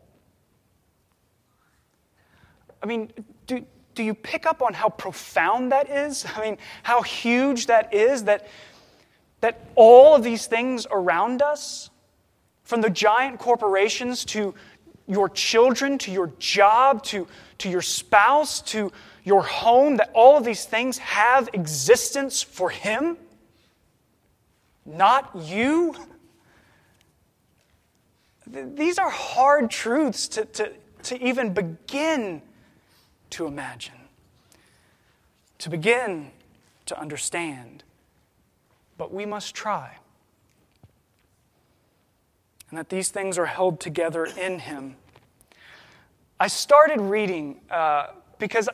I 2.84 2.88
mean, 2.88 3.12
do, 3.47 3.63
do 3.95 4.04
you 4.04 4.13
pick 4.13 4.45
up 4.45 4.62
on 4.62 4.74
how 4.74 4.89
profound 4.89 5.71
that 5.71 5.89
is? 5.89 6.26
I 6.36 6.41
mean, 6.41 6.58
how 6.84 7.02
huge 7.02 7.67
that 7.67 7.93
is 7.93 8.26
that, 8.26 8.47
that 9.39 9.62
all 9.76 10.15
of 10.15 10.24
these 10.24 10.47
things 10.47 10.88
around 10.91 11.41
us, 11.41 11.89
from 12.63 12.82
the 12.82 12.89
giant 12.89 13.39
corporations 13.39 14.26
to 14.26 14.54
your 15.08 15.30
children, 15.30 15.97
to 16.00 16.12
your 16.12 16.32
job, 16.39 17.04
to, 17.04 17.28
to 17.60 17.69
your 17.69 17.82
spouse, 17.82 18.62
to 18.62 18.91
your 19.24 19.43
home, 19.43 19.97
that 19.97 20.10
all 20.13 20.38
of 20.38 20.43
these 20.43 20.65
things 20.65 20.97
have 20.97 21.50
existence 21.54 22.41
for 22.41 22.69
Him? 22.69 23.17
Not 24.86 25.30
you? 25.36 25.95
These 28.47 28.97
are 28.97 29.10
hard 29.10 29.69
truths 29.69 30.27
to, 30.30 30.45
to, 30.45 30.71
to 31.04 31.23
even 31.23 31.54
begin 31.54 32.41
to 33.32 33.45
imagine, 33.45 33.95
to 35.60 35.69
begin 35.69 36.32
to 36.88 36.99
understand. 36.99 37.84
But 38.97 39.13
we 39.13 39.25
must 39.25 39.56
try. 39.56 39.97
And 42.69 42.77
that 42.77 42.89
these 42.89 43.10
things 43.10 43.38
are 43.38 43.45
held 43.45 43.80
together 43.80 44.25
in 44.25 44.60
Him. 44.60 44.95
I 46.39 46.47
started 46.47 46.99
reading 46.99 47.62
uh, 47.69 48.08
because 48.39 48.67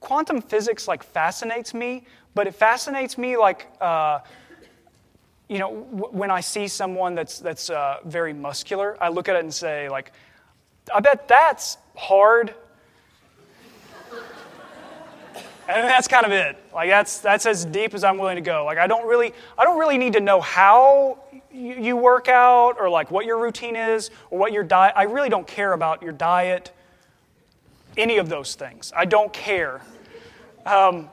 quantum 0.00 0.42
physics 0.42 0.88
like 0.88 1.02
fascinates 1.02 1.72
me, 1.72 2.04
but 2.34 2.46
it 2.46 2.54
fascinates 2.54 3.16
me 3.16 3.36
like. 3.36 3.68
Uh, 3.80 4.20
you 5.48 5.58
know, 5.58 5.70
when 5.70 6.30
I 6.30 6.40
see 6.40 6.68
someone 6.68 7.14
that's, 7.14 7.38
that's 7.38 7.68
uh, 7.68 7.98
very 8.04 8.32
muscular, 8.32 8.96
I 9.00 9.08
look 9.08 9.28
at 9.28 9.36
it 9.36 9.40
and 9.40 9.52
say, 9.52 9.88
like, 9.88 10.12
I 10.92 11.00
bet 11.00 11.28
that's 11.28 11.76
hard. 11.94 12.54
and 15.68 15.86
that's 15.86 16.08
kind 16.08 16.24
of 16.24 16.32
it. 16.32 16.56
Like, 16.72 16.88
that's, 16.88 17.18
that's 17.18 17.44
as 17.44 17.66
deep 17.66 17.92
as 17.94 18.04
I'm 18.04 18.16
willing 18.16 18.36
to 18.36 18.42
go. 18.42 18.64
Like, 18.64 18.78
I 18.78 18.86
don't 18.86 19.06
really, 19.06 19.34
I 19.58 19.64
don't 19.64 19.78
really 19.78 19.98
need 19.98 20.14
to 20.14 20.20
know 20.20 20.40
how 20.40 21.18
you, 21.52 21.74
you 21.74 21.96
work 21.96 22.28
out 22.28 22.76
or, 22.80 22.88
like, 22.88 23.10
what 23.10 23.26
your 23.26 23.38
routine 23.38 23.76
is 23.76 24.10
or 24.30 24.38
what 24.38 24.52
your 24.52 24.64
diet. 24.64 24.94
I 24.96 25.02
really 25.04 25.28
don't 25.28 25.46
care 25.46 25.74
about 25.74 26.02
your 26.02 26.12
diet, 26.12 26.72
any 27.98 28.16
of 28.16 28.30
those 28.30 28.54
things. 28.54 28.92
I 28.96 29.04
don't 29.04 29.32
care. 29.32 29.82
Um, 30.64 31.10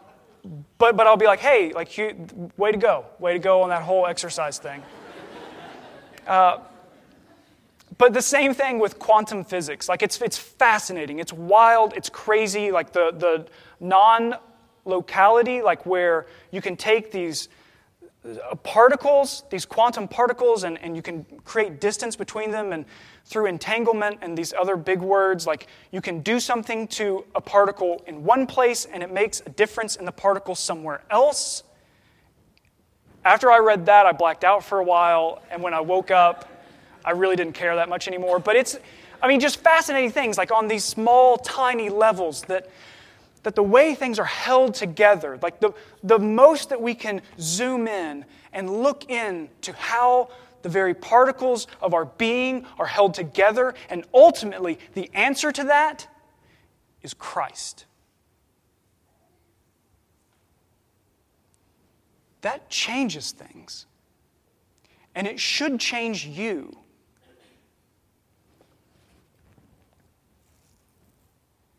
but, 0.78 0.98
but 0.98 1.08
I'll 1.08 1.18
be 1.18 1.26
like, 1.26 1.40
hey, 1.40 1.72
like, 1.74 1.98
you, 1.98 2.28
way 2.58 2.72
to 2.72 2.78
go. 2.78 3.06
Way 3.20 3.34
to 3.34 3.40
go 3.40 3.62
on 3.62 3.70
that 3.70 3.84
whole 3.84 4.08
exercise 4.08 4.58
thing. 4.58 4.82
Uh, 6.28 6.60
but 7.98 8.14
the 8.14 8.22
same 8.22 8.54
thing 8.54 8.78
with 8.78 9.00
quantum 9.00 9.44
physics. 9.44 9.90
Like, 9.90 10.04
it's, 10.04 10.22
it's 10.22 10.38
fascinating. 10.38 11.18
It's 11.18 11.34
wild. 11.34 11.94
It's 11.98 12.10
crazy. 12.10 12.72
Like, 12.72 12.94
the, 12.94 13.12
the 13.12 13.48
non 13.80 14.36
locality, 14.86 15.64
like, 15.64 15.86
where 15.86 16.28
you 16.52 16.62
can 16.62 16.78
take 16.78 17.12
these 17.12 17.50
uh, 18.24 18.56
particles, 18.56 19.44
these 19.50 19.66
quantum 19.66 20.08
particles, 20.08 20.64
and, 20.64 20.78
and 20.84 20.96
you 20.96 21.02
can 21.02 21.26
create 21.44 21.82
distance 21.82 22.16
between 22.16 22.52
them. 22.52 22.72
And 22.72 22.86
through 23.26 23.46
entanglement 23.46 24.20
and 24.22 24.38
these 24.38 24.54
other 24.54 24.76
big 24.76 25.00
words, 25.00 25.48
like 25.48 25.68
you 25.92 26.02
can 26.02 26.22
do 26.22 26.40
something 26.40 26.88
to 26.88 27.26
a 27.36 27.42
particle 27.42 28.02
in 28.08 28.24
one 28.24 28.46
place 28.46 28.86
and 28.86 29.02
it 29.02 29.12
makes 29.12 29.42
a 29.46 29.50
difference 29.50 29.96
in 29.96 30.06
the 30.06 30.12
particle 30.12 30.56
somewhere 30.56 31.02
else. 31.10 31.64
After 33.24 33.52
I 33.52 33.60
read 33.60 33.86
that, 33.86 34.06
I 34.06 34.12
blacked 34.12 34.44
out 34.44 34.64
for 34.64 34.80
a 34.80 34.84
while, 34.84 35.44
and 35.52 35.62
when 35.62 35.76
I 35.76 35.80
woke 35.80 36.10
up, 36.10 36.50
I 37.06 37.12
really 37.12 37.36
didn't 37.36 37.54
care 37.54 37.76
that 37.76 37.88
much 37.88 38.08
anymore. 38.08 38.40
But 38.40 38.56
it's, 38.56 38.78
I 39.22 39.28
mean, 39.28 39.40
just 39.40 39.60
fascinating 39.60 40.10
things, 40.10 40.40
like 40.40 40.52
on 40.52 40.68
these 40.68 40.84
small, 40.84 41.38
tiny 41.38 41.90
levels, 41.90 42.42
that, 42.44 42.70
that 43.44 43.54
the 43.54 43.64
way 43.64 43.94
things 43.94 44.18
are 44.18 44.26
held 44.26 44.74
together, 44.74 45.38
like 45.44 45.60
the, 45.60 45.72
the 46.04 46.18
most 46.18 46.70
that 46.70 46.82
we 46.82 46.96
can 46.96 47.22
zoom 47.40 47.88
in 47.88 48.26
and 48.54 48.82
look 48.82 49.10
in 49.10 49.50
to 49.62 49.74
how 49.74 50.30
the 50.62 50.70
very 50.70 50.94
particles 50.94 51.68
of 51.82 51.94
our 51.94 52.06
being 52.06 52.66
are 52.78 52.86
held 52.86 53.14
together, 53.14 53.74
and 53.90 54.06
ultimately, 54.14 54.80
the 54.94 55.10
answer 55.14 55.52
to 55.52 55.64
that 55.66 56.08
is 57.02 57.14
Christ. 57.14 57.86
That 62.42 62.70
changes 62.70 63.32
things. 63.32 63.86
And 65.14 65.28
it 65.28 65.40
should 65.40 65.80
change 65.80 66.26
you. 66.26 66.78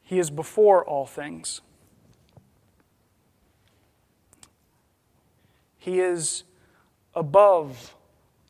He 0.02 0.18
is 0.18 0.30
before 0.30 0.84
all 0.84 1.06
things. 1.06 1.62
He 5.78 6.00
is 6.00 6.44
above 7.14 7.96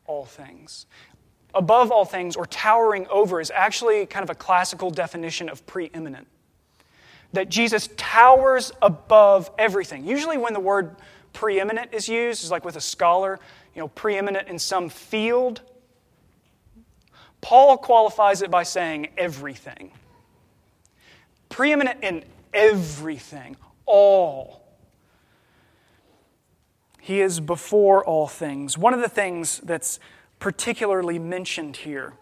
all 0.06 0.24
things. 0.24 0.86
Above 1.54 1.90
all 1.90 2.04
things, 2.04 2.34
or 2.34 2.46
towering 2.46 3.06
over, 3.08 3.40
is 3.40 3.50
actually 3.50 4.06
kind 4.06 4.22
of 4.22 4.30
a 4.30 4.34
classical 4.34 4.90
definition 4.90 5.48
of 5.48 5.66
preeminent. 5.66 6.26
That 7.34 7.48
Jesus 7.48 7.88
towers 7.96 8.72
above 8.80 9.50
everything. 9.58 10.04
Usually, 10.06 10.38
when 10.38 10.54
the 10.54 10.60
word 10.60 10.96
preeminent 11.32 11.92
is 11.92 12.08
used, 12.08 12.42
is 12.44 12.50
like 12.50 12.64
with 12.64 12.76
a 12.76 12.80
scholar, 12.80 13.38
you 13.74 13.80
know, 13.80 13.88
preeminent 13.88 14.48
in 14.48 14.58
some 14.58 14.88
field. 14.88 15.60
Paul 17.40 17.76
qualifies 17.76 18.40
it 18.42 18.50
by 18.50 18.62
saying 18.62 19.08
everything. 19.18 19.90
Preeminent 21.48 22.02
in 22.02 22.24
everything, 22.54 23.56
all. 23.84 24.61
He 27.04 27.20
is 27.20 27.40
before 27.40 28.04
all 28.04 28.28
things. 28.28 28.78
One 28.78 28.94
of 28.94 29.00
the 29.00 29.08
things 29.08 29.58
that's 29.64 29.98
particularly 30.38 31.18
mentioned 31.18 31.78
here 31.78 32.12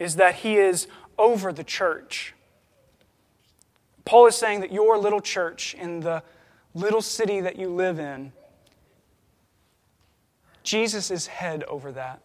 is 0.00 0.16
that 0.16 0.34
he 0.34 0.56
is 0.56 0.88
over 1.16 1.52
the 1.52 1.62
church. 1.62 2.34
Paul 4.04 4.26
is 4.26 4.34
saying 4.34 4.62
that 4.62 4.72
your 4.72 4.98
little 4.98 5.20
church 5.20 5.74
in 5.74 6.00
the 6.00 6.24
little 6.74 7.02
city 7.02 7.40
that 7.40 7.54
you 7.54 7.68
live 7.68 8.00
in, 8.00 8.32
Jesus 10.64 11.12
is 11.12 11.28
head 11.28 11.62
over 11.68 11.92
that. 11.92 12.20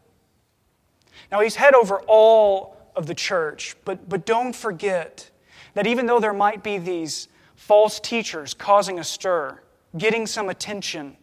Now, 1.31 1.41
he's 1.41 1.55
head 1.55 1.75
over 1.75 1.99
all 2.07 2.77
of 2.95 3.05
the 3.05 3.13
church, 3.13 3.75
but, 3.85 4.09
but 4.09 4.25
don't 4.25 4.55
forget 4.55 5.29
that 5.75 5.85
even 5.85 6.07
though 6.07 6.19
there 6.19 6.33
might 6.33 6.63
be 6.63 6.79
these 6.79 7.27
false 7.55 7.99
teachers 7.99 8.55
causing 8.55 8.97
a 8.97 9.03
stir, 9.03 9.61
getting 9.95 10.25
some 10.25 10.49
attention, 10.49 11.17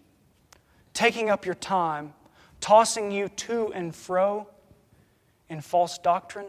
taking 0.95 1.31
up 1.31 1.47
your 1.47 1.55
time, 1.55 2.15
tossing 2.61 3.11
you 3.11 3.29
to 3.29 3.73
and 3.73 3.95
fro 3.95 4.49
in 5.49 5.61
false 5.61 5.99
doctrine, 5.99 6.47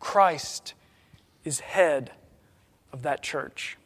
Christ 0.00 0.74
is 1.44 1.60
head 1.60 2.12
of 2.92 3.02
that 3.02 3.22
church. 3.22 3.76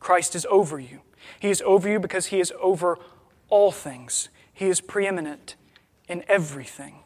Christ 0.00 0.34
is 0.34 0.46
over 0.50 0.78
you. 0.78 1.00
He 1.40 1.50
is 1.50 1.62
over 1.62 1.88
you 1.88 1.98
because 1.98 2.26
He 2.26 2.40
is 2.40 2.52
over 2.60 2.98
all 3.48 3.72
things, 3.72 4.28
He 4.52 4.66
is 4.66 4.80
preeminent 4.80 5.56
in 6.08 6.24
everything. 6.28 7.00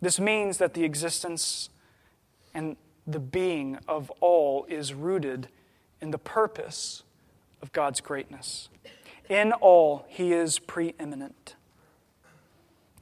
This 0.00 0.18
means 0.18 0.58
that 0.58 0.74
the 0.74 0.84
existence 0.84 1.70
and 2.52 2.76
the 3.06 3.20
being 3.20 3.78
of 3.86 4.10
all 4.20 4.66
is 4.68 4.94
rooted 4.94 5.48
in 6.00 6.10
the 6.10 6.18
purpose 6.18 7.04
of 7.62 7.72
God's 7.72 8.00
greatness. 8.00 8.68
In 9.28 9.52
all, 9.52 10.04
He 10.08 10.32
is 10.32 10.58
preeminent. 10.58 11.54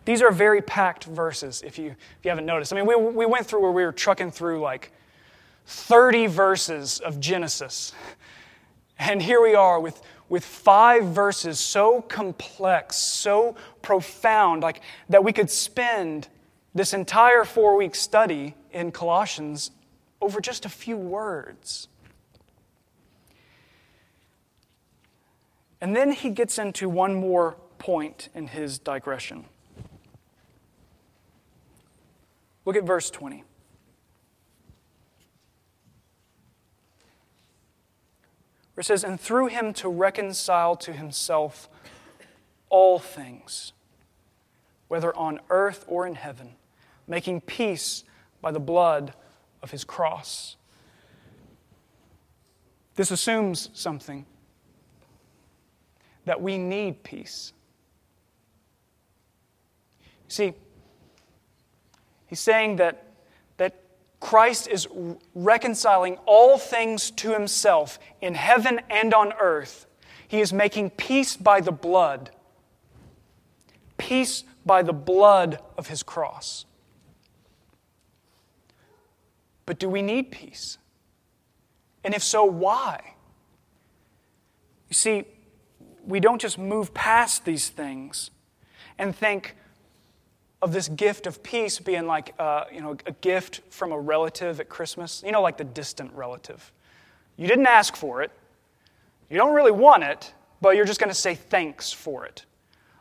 These 0.05 0.23
are 0.23 0.31
very 0.31 0.62
packed 0.62 1.05
verses, 1.05 1.62
if 1.64 1.79
you, 1.79 1.90
if 1.90 2.25
you 2.25 2.31
haven't 2.31 2.46
noticed. 2.46 2.73
I 2.73 2.77
mean, 2.77 2.87
we, 2.87 2.96
we 2.96 3.27
went 3.27 3.46
through 3.46 3.62
where 3.62 3.73
we 3.73 3.85
were 3.85 3.92
trucking 3.92 4.31
through 4.31 4.61
like 4.61 4.92
30 5.66 6.27
verses 6.27 7.01
of 7.01 7.20
Genesis. 7.20 7.92
And 8.99 9.23
here 9.23 9.40
we 9.40 9.55
are 9.55 9.81
with, 9.81 10.03
with 10.29 10.44
five 10.44 11.05
verses 11.05 11.59
so 11.59 12.03
complex, 12.03 12.96
so 12.96 13.57
profound, 13.83 14.62
like 14.62 14.83
that 15.09 15.23
we 15.23 15.33
could 15.33 15.51
spend 15.51 16.29
this 16.75 16.92
entire 16.92 17.44
four 17.44 17.77
week 17.77 17.94
study 17.94 18.55
in 18.73 18.92
Colossians 18.92 19.70
over 20.20 20.40
just 20.40 20.66
a 20.66 20.68
few 20.68 20.96
words. 20.96 21.88
And 25.80 25.96
then 25.96 26.12
he 26.12 26.30
gets 26.30 26.58
into 26.58 26.88
one 26.88 27.14
more 27.14 27.56
point 27.78 28.28
in 28.34 28.48
his 28.48 28.78
digression. 28.78 29.46
Look 32.64 32.76
at 32.76 32.84
verse 32.84 33.10
20. 33.10 33.44
Where 38.74 38.82
it 38.82 38.84
says, 38.84 39.02
And 39.02 39.18
through 39.18 39.46
him 39.46 39.72
to 39.74 39.88
reconcile 39.88 40.76
to 40.76 40.92
himself 40.92 41.68
all 42.68 42.98
things, 42.98 43.72
whether 44.88 45.16
on 45.16 45.40
earth 45.48 45.84
or 45.88 46.06
in 46.06 46.14
heaven, 46.14 46.56
making 47.08 47.40
peace 47.40 48.04
by 48.40 48.50
the 48.50 48.60
blood 48.60 49.14
of 49.62 49.70
his 49.70 49.84
cross. 49.84 50.56
This 52.94 53.10
assumes 53.10 53.70
something 53.72 54.26
that 56.24 56.40
we 56.40 56.59
need 56.59 57.02
peace. 57.02 57.52
See, 60.28 60.54
he's 62.26 62.40
saying 62.40 62.76
that, 62.76 63.04
that 63.56 63.83
Christ 64.20 64.68
is 64.68 64.87
reconciling 65.35 66.18
all 66.24 66.56
things 66.56 67.11
to 67.12 67.33
himself 67.33 67.98
in 68.20 68.35
heaven 68.35 68.80
and 68.90 69.12
on 69.12 69.33
earth. 69.40 69.87
He 70.28 70.40
is 70.40 70.52
making 70.52 70.90
peace 70.90 71.37
by 71.37 71.61
the 71.61 71.72
blood, 71.72 72.30
peace 73.98 74.44
by 74.64 74.83
the 74.83 74.92
blood 74.92 75.59
of 75.76 75.88
his 75.88 76.04
cross. 76.04 76.66
But 79.66 79.78
do 79.78 79.88
we 79.88 80.02
need 80.02 80.30
peace? 80.30 80.78
And 82.04 82.14
if 82.14 82.22
so, 82.22 82.44
why? 82.44 83.14
You 84.88 84.94
see, 84.94 85.24
we 86.11 86.20
don't 86.20 86.40
just 86.40 86.59
move 86.59 86.92
past 86.94 87.44
these 87.44 87.68
things 87.68 88.31
and 88.99 89.14
think 89.14 89.57
of 90.62 90.73
this 90.73 90.88
gift 90.88 91.27
of 91.27 91.42
peace 91.42 91.79
being 91.79 92.07
like 92.07 92.35
uh, 92.38 92.64
you 92.73 92.81
know, 92.81 92.96
a 93.07 93.12
gift 93.12 93.62
from 93.70 93.92
a 93.92 93.99
relative 93.99 94.61
at 94.61 94.68
Christmas, 94.68 95.23
you 95.25 95.33
know, 95.33 95.40
like 95.40 95.57
the 95.57 95.64
distant 95.64 96.12
relative. 96.12 96.73
You 97.37 97.46
didn't 97.46 97.66
ask 97.66 97.96
for 97.96 98.23
it, 98.23 98.31
you 99.31 99.38
don't 99.38 99.55
really 99.55 99.73
want 99.73 100.03
it, 100.03 100.35
but 100.61 100.77
you're 100.77 100.85
just 100.85 101.01
going 101.01 101.09
to 101.09 101.14
say 101.14 101.35
thanks 101.35 101.92
for 101.92 102.27
it. 102.27 102.44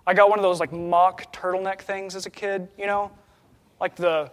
I 0.08 0.14
got 0.14 0.30
one 0.30 0.40
of 0.40 0.44
those 0.44 0.60
like 0.60 0.72
mock 0.72 1.34
turtleneck 1.34 1.82
things 1.82 2.16
as 2.16 2.26
a 2.26 2.30
kid, 2.30 2.70
you 2.78 2.86
know, 2.86 3.12
like 3.82 3.96
the 3.96 4.32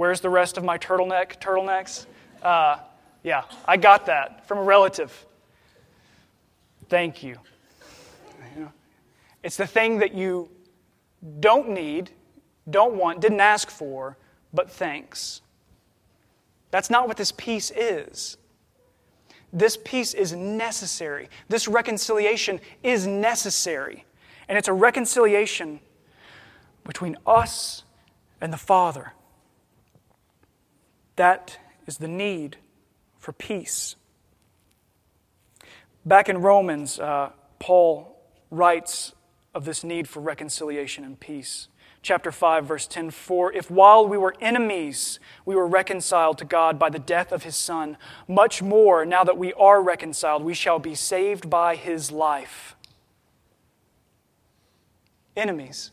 Where's 0.00 0.22
the 0.22 0.30
rest 0.30 0.56
of 0.56 0.64
my 0.64 0.78
turtleneck, 0.78 1.40
turtlenecks? 1.40 2.06
Uh, 2.42 2.78
yeah, 3.22 3.42
I 3.66 3.76
got 3.76 4.06
that 4.06 4.46
from 4.46 4.56
a 4.56 4.62
relative. 4.62 5.26
Thank 6.88 7.22
you. 7.22 7.36
It's 9.42 9.56
the 9.56 9.66
thing 9.66 9.98
that 9.98 10.14
you 10.14 10.50
don't 11.40 11.70
need, 11.70 12.10
don't 12.68 12.96
want, 12.96 13.20
didn't 13.20 13.40
ask 13.40 13.70
for, 13.70 14.16
but 14.52 14.70
thanks. 14.70 15.40
That's 16.70 16.90
not 16.90 17.08
what 17.08 17.16
this 17.16 17.32
peace 17.32 17.70
is. 17.74 18.36
This 19.52 19.76
peace 19.82 20.14
is 20.14 20.32
necessary. 20.32 21.28
This 21.48 21.66
reconciliation 21.66 22.60
is 22.82 23.06
necessary. 23.06 24.04
And 24.48 24.56
it's 24.56 24.68
a 24.68 24.72
reconciliation 24.72 25.80
between 26.84 27.16
us 27.26 27.82
and 28.40 28.52
the 28.52 28.58
Father. 28.58 29.12
That 31.16 31.58
is 31.86 31.98
the 31.98 32.08
need 32.08 32.56
for 33.18 33.32
peace. 33.32 33.96
Back 36.06 36.28
in 36.28 36.38
Romans, 36.38 36.98
uh, 36.98 37.30
Paul 37.58 38.16
writes 38.50 39.12
of 39.54 39.64
this 39.64 39.82
need 39.82 40.08
for 40.08 40.20
reconciliation 40.20 41.04
and 41.04 41.18
peace. 41.18 41.68
Chapter 42.02 42.32
5, 42.32 42.64
verse 42.64 42.86
10 42.86 43.10
For 43.10 43.52
if 43.52 43.70
while 43.70 44.06
we 44.06 44.16
were 44.16 44.34
enemies, 44.40 45.20
we 45.44 45.54
were 45.54 45.66
reconciled 45.66 46.38
to 46.38 46.44
God 46.44 46.78
by 46.78 46.88
the 46.88 46.98
death 46.98 47.30
of 47.30 47.42
his 47.42 47.56
Son, 47.56 47.96
much 48.26 48.62
more, 48.62 49.04
now 49.04 49.24
that 49.24 49.36
we 49.36 49.52
are 49.54 49.82
reconciled, 49.82 50.42
we 50.42 50.54
shall 50.54 50.78
be 50.78 50.94
saved 50.94 51.50
by 51.50 51.76
his 51.76 52.10
life. 52.10 52.74
Enemies. 55.36 55.90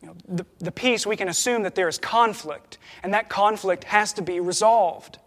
You 0.00 0.08
know, 0.08 0.16
the, 0.28 0.46
the 0.58 0.72
peace, 0.72 1.06
we 1.06 1.16
can 1.16 1.28
assume 1.28 1.62
that 1.62 1.76
there 1.76 1.88
is 1.88 1.96
conflict, 1.96 2.78
and 3.04 3.14
that 3.14 3.28
conflict 3.28 3.84
has 3.84 4.12
to 4.14 4.22
be 4.22 4.40
resolved. 4.40 5.18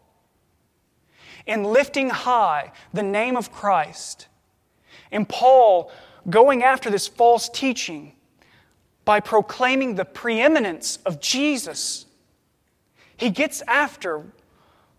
In 1.46 1.64
lifting 1.64 2.10
high 2.10 2.74
the 2.94 3.04
name 3.04 3.38
of 3.38 3.52
Christ, 3.52 4.28
in 5.12 5.26
Paul 5.26 5.92
going 6.30 6.64
after 6.64 6.90
this 6.90 7.08
false 7.08 7.50
teaching 7.50 8.14
by 9.04 9.20
proclaiming 9.20 9.96
the 9.96 10.06
preeminence 10.06 10.98
of 11.06 11.20
Jesus. 11.20 12.06
He 13.18 13.30
gets 13.30 13.62
after 13.68 14.26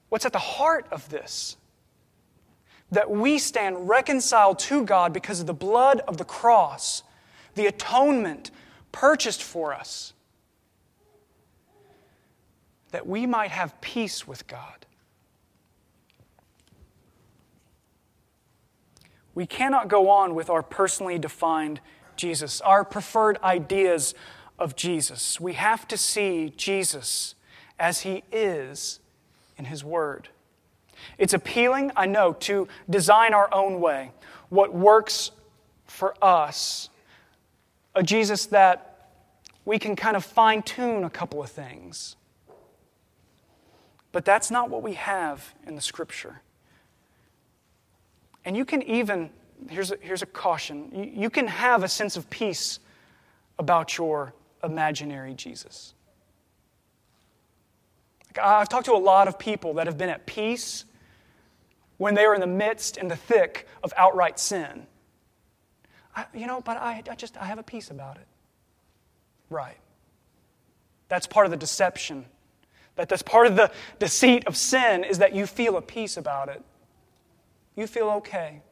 what's 0.09 0.25
at 0.25 0.33
the 0.33 0.39
heart 0.39 0.87
of 0.91 1.09
this 1.11 1.57
that 2.93 3.11
we 3.11 3.39
stand 3.39 3.89
reconciled 3.89 4.59
to 4.61 4.85
God 4.85 5.13
because 5.13 5.41
of 5.41 5.47
the 5.47 5.55
blood 5.55 6.01
of 6.07 6.19
the 6.19 6.25
cross, 6.25 7.03
the 7.55 7.67
atonement 7.67 8.51
purchased 8.93 9.43
for 9.43 9.75
us, 9.75 10.13
that 12.93 13.07
we 13.07 13.27
might 13.27 13.51
have 13.51 13.79
peace 13.81 14.27
with 14.27 14.47
God. 14.47 14.86
We 19.37 19.47
cannot 19.47 19.89
go 19.89 20.09
on 20.09 20.35
with 20.35 20.49
our 20.49 20.63
personally 20.63 21.19
defined 21.19 21.81
Jesus, 22.17 22.63
our 22.63 22.87
preferred 22.87 23.37
ideas 23.43 24.15
of 24.59 24.77
Jesus. 24.77 25.39
We 25.39 25.53
have 25.53 25.87
to 25.89 25.99
see 25.99 26.55
Jesus 26.57 27.35
as 27.79 28.01
he 28.01 28.25
is 28.33 28.99
in 29.59 29.67
his 29.67 29.85
word. 29.85 30.31
It's 31.19 31.35
appealing, 31.35 31.93
I 31.95 32.07
know, 32.07 32.33
to 32.33 32.67
design 32.89 33.35
our 33.35 33.53
own 33.53 33.79
way, 33.79 34.13
what 34.49 34.75
works 34.75 35.33
for 35.85 36.15
us. 36.25 36.89
A 37.95 38.03
Jesus 38.03 38.47
that 38.47 39.11
we 39.67 39.79
can 39.79 39.97
kind 39.97 40.17
of 40.17 40.25
fine 40.25 40.63
tune 40.63 41.05
a 41.05 41.11
couple 41.11 41.43
of 41.43 41.51
things. 41.51 42.17
But 44.13 44.25
that's 44.25 44.51
not 44.51 44.71
what 44.71 44.83
we 44.83 44.95
have 44.95 45.55
in 45.67 45.75
the 45.75 45.83
scripture. 45.83 46.41
And 48.47 48.57
you 48.57 48.65
can 48.65 48.81
even, 48.85 49.29
here's 49.69 49.91
a, 49.91 49.99
here's 50.01 50.23
a 50.23 50.27
caution, 50.27 50.89
you, 50.95 51.23
you 51.25 51.31
can 51.31 51.49
have 51.49 51.83
a 51.83 51.89
sense 51.89 52.17
of 52.17 52.31
peace 52.31 52.79
about 53.59 53.99
your 53.99 54.33
imaginary 54.63 55.35
Jesus. 55.35 55.95
I've 58.41 58.69
talked 58.69 58.87
to 58.87 58.93
a 58.93 58.99
lot 58.99 59.29
of 59.29 59.39
people 59.39 59.75
that 59.75 59.87
have 59.87 59.99
been 59.99 60.11
at 60.11 60.27
peace 60.27 60.85
when 61.97 62.15
they 62.15 62.25
are 62.25 62.35
in 62.35 62.41
the 62.41 62.47
midst, 62.47 62.99
in 62.99 63.09
the 63.09 63.17
thick 63.17 63.67
of 63.83 63.93
outright 63.97 64.39
sin. 64.39 64.87
I, 66.15 66.27
you 66.33 66.47
know, 66.47 66.61
but 66.61 66.77
I, 66.77 67.03
I 67.11 67.15
just, 67.17 67.37
I 67.39 67.47
have 67.47 67.59
a 67.59 67.63
peace 67.63 67.91
about 67.91 68.17
it. 68.17 68.27
Right. 69.51 69.79
That's 71.09 71.27
part 71.27 71.47
of 71.47 71.51
the 71.51 71.57
deception. 71.57 72.27
That 72.95 73.09
that's 73.09 73.23
part 73.23 73.47
of 73.47 73.57
the 73.57 73.73
deceit 73.99 74.47
of 74.47 74.57
sin 74.57 75.03
is 75.03 75.19
that 75.19 75.35
you 75.35 75.47
feel 75.47 75.77
a 75.77 75.83
peace 75.83 76.17
about 76.17 76.49
it 76.49 76.63
you 77.77 77.87
feel 77.87 78.09
okay. 78.11 78.63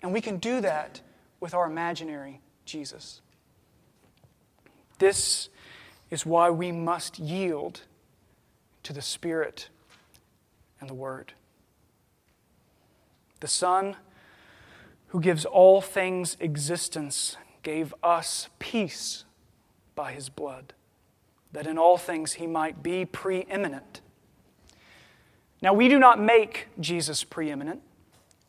And 0.00 0.12
we 0.12 0.20
can 0.20 0.38
do 0.38 0.60
that 0.60 1.00
with 1.40 1.52
our 1.52 1.66
imaginary 1.66 2.40
Jesus. 2.64 3.20
This 4.98 5.48
is 6.10 6.24
why 6.24 6.50
we 6.50 6.72
must 6.72 7.18
yield 7.18 7.82
to 8.84 8.92
the 8.92 9.02
Spirit 9.02 9.68
and 10.80 10.88
the 10.88 10.94
Word. 10.94 11.34
The 13.40 13.48
Son, 13.48 13.96
who 15.08 15.20
gives 15.20 15.44
all 15.44 15.80
things 15.80 16.36
existence, 16.40 17.36
gave 17.62 17.94
us 18.02 18.48
peace 18.58 19.24
by 19.94 20.12
his 20.12 20.28
blood, 20.28 20.72
that 21.52 21.66
in 21.66 21.78
all 21.78 21.98
things 21.98 22.34
he 22.34 22.46
might 22.46 22.82
be 22.82 23.04
preeminent 23.04 24.00
now, 25.60 25.72
we 25.72 25.88
do 25.88 25.98
not 25.98 26.20
make 26.20 26.68
Jesus 26.78 27.24
preeminent. 27.24 27.82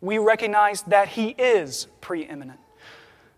We 0.01 0.17
recognize 0.19 0.83
that 0.83 1.09
he 1.09 1.29
is 1.29 1.87
preeminent. 2.01 2.59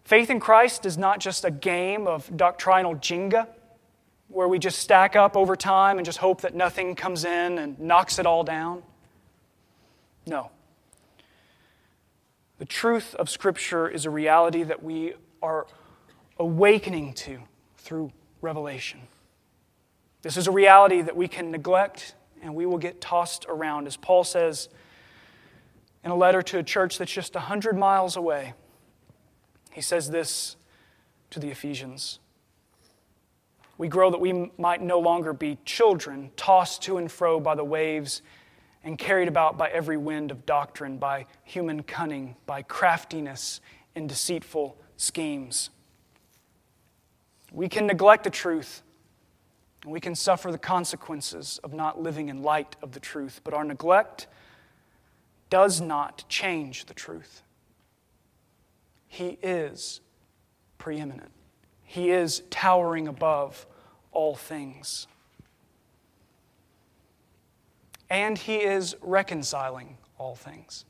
Faith 0.03 0.29
in 0.29 0.39
Christ 0.39 0.85
is 0.85 0.97
not 0.97 1.19
just 1.19 1.45
a 1.45 1.51
game 1.51 2.05
of 2.05 2.35
doctrinal 2.35 2.95
Jenga 2.95 3.47
where 4.27 4.47
we 4.47 4.59
just 4.59 4.79
stack 4.79 5.15
up 5.15 5.37
over 5.37 5.55
time 5.55 5.97
and 5.97 6.05
just 6.05 6.17
hope 6.17 6.41
that 6.41 6.53
nothing 6.53 6.95
comes 6.95 7.23
in 7.23 7.57
and 7.57 7.79
knocks 7.79 8.19
it 8.19 8.25
all 8.25 8.43
down. 8.43 8.83
No. 10.25 10.51
The 12.59 12.65
truth 12.65 13.15
of 13.15 13.29
Scripture 13.29 13.87
is 13.87 14.05
a 14.05 14.09
reality 14.09 14.63
that 14.63 14.83
we 14.83 15.13
are 15.41 15.65
awakening 16.37 17.13
to 17.13 17.39
through 17.77 18.11
revelation. 18.41 19.01
This 20.21 20.37
is 20.37 20.47
a 20.47 20.51
reality 20.51 21.01
that 21.01 21.15
we 21.15 21.27
can 21.27 21.51
neglect 21.51 22.15
and 22.41 22.55
we 22.55 22.65
will 22.65 22.77
get 22.77 23.01
tossed 23.01 23.45
around. 23.47 23.87
As 23.87 23.97
Paul 23.97 24.23
says 24.23 24.69
in 26.03 26.11
a 26.11 26.15
letter 26.15 26.41
to 26.41 26.59
a 26.59 26.63
church 26.63 26.97
that's 26.97 27.11
just 27.11 27.35
100 27.35 27.77
miles 27.77 28.15
away, 28.15 28.53
he 29.71 29.81
says 29.81 30.09
this 30.09 30.55
to 31.29 31.39
the 31.39 31.49
Ephesians 31.49 32.19
We 33.77 33.87
grow 33.87 34.11
that 34.11 34.19
we 34.19 34.51
might 34.57 34.81
no 34.81 34.99
longer 34.99 35.33
be 35.33 35.57
children, 35.65 36.31
tossed 36.35 36.81
to 36.83 36.97
and 36.97 37.11
fro 37.11 37.39
by 37.39 37.55
the 37.55 37.63
waves 37.63 38.21
and 38.83 38.97
carried 38.97 39.27
about 39.27 39.57
by 39.57 39.69
every 39.69 39.97
wind 39.97 40.31
of 40.31 40.45
doctrine, 40.45 40.97
by 40.97 41.25
human 41.43 41.83
cunning, 41.83 42.35
by 42.45 42.63
craftiness 42.63 43.61
in 43.95 44.07
deceitful 44.07 44.75
schemes. 44.97 45.69
We 47.51 47.69
can 47.69 47.85
neglect 47.85 48.23
the 48.23 48.29
truth 48.29 48.81
we 49.85 49.99
can 49.99 50.15
suffer 50.15 50.51
the 50.51 50.57
consequences 50.57 51.59
of 51.63 51.73
not 51.73 52.01
living 52.01 52.29
in 52.29 52.43
light 52.43 52.75
of 52.81 52.91
the 52.91 52.99
truth, 52.99 53.41
but 53.43 53.53
our 53.53 53.63
neglect 53.63 54.27
does 55.49 55.81
not 55.81 56.23
change 56.29 56.85
the 56.85 56.93
truth. 56.93 57.43
He 59.07 59.37
is 59.41 60.01
preeminent, 60.77 61.31
He 61.83 62.11
is 62.11 62.43
towering 62.49 63.07
above 63.07 63.65
all 64.11 64.35
things. 64.35 65.07
And 68.09 68.37
He 68.37 68.57
is 68.57 68.95
reconciling 69.01 69.97
all 70.17 70.35
things. 70.35 70.85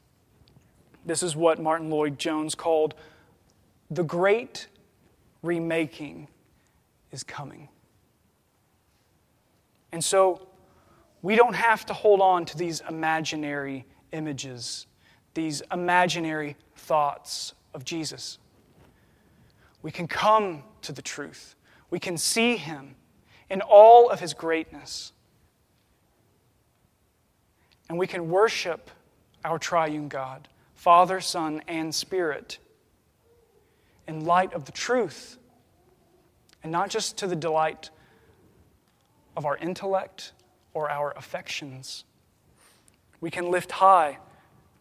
This 1.05 1.23
is 1.23 1.35
what 1.35 1.61
Martyn 1.61 1.89
Lloyd-Jones 1.89 2.55
called 2.55 2.93
the 3.89 4.03
great 4.03 4.67
remaking 5.41 6.27
is 7.11 7.23
coming. 7.23 7.67
And 9.91 10.03
so 10.03 10.47
we 11.21 11.35
don't 11.35 11.55
have 11.55 11.85
to 11.87 11.93
hold 11.93 12.21
on 12.21 12.45
to 12.45 12.57
these 12.57 12.81
imaginary 12.87 13.85
images, 14.11 14.87
these 15.33 15.61
imaginary 15.71 16.55
thoughts 16.75 17.53
of 17.73 17.85
Jesus. 17.85 18.39
We 19.81 19.91
can 19.91 20.07
come 20.07 20.63
to 20.83 20.91
the 20.91 21.01
truth. 21.01 21.55
We 21.89 21.99
can 21.99 22.17
see 22.17 22.57
him 22.57 22.95
in 23.49 23.61
all 23.61 24.09
of 24.09 24.19
his 24.19 24.33
greatness. 24.33 25.11
And 27.89 27.97
we 27.97 28.07
can 28.07 28.29
worship 28.29 28.89
our 29.43 29.59
triune 29.59 30.07
God, 30.07 30.47
Father, 30.75 31.19
Son, 31.19 31.61
and 31.67 31.93
Spirit, 31.93 32.59
in 34.07 34.25
light 34.25 34.53
of 34.53 34.65
the 34.65 34.71
truth, 34.71 35.37
and 36.63 36.71
not 36.71 36.89
just 36.89 37.17
to 37.17 37.27
the 37.27 37.35
delight 37.35 37.89
of 39.41 39.45
our 39.47 39.57
intellect 39.57 40.33
or 40.75 40.87
our 40.91 41.17
affections. 41.17 42.03
We 43.21 43.31
can 43.31 43.49
lift 43.49 43.71
high 43.71 44.19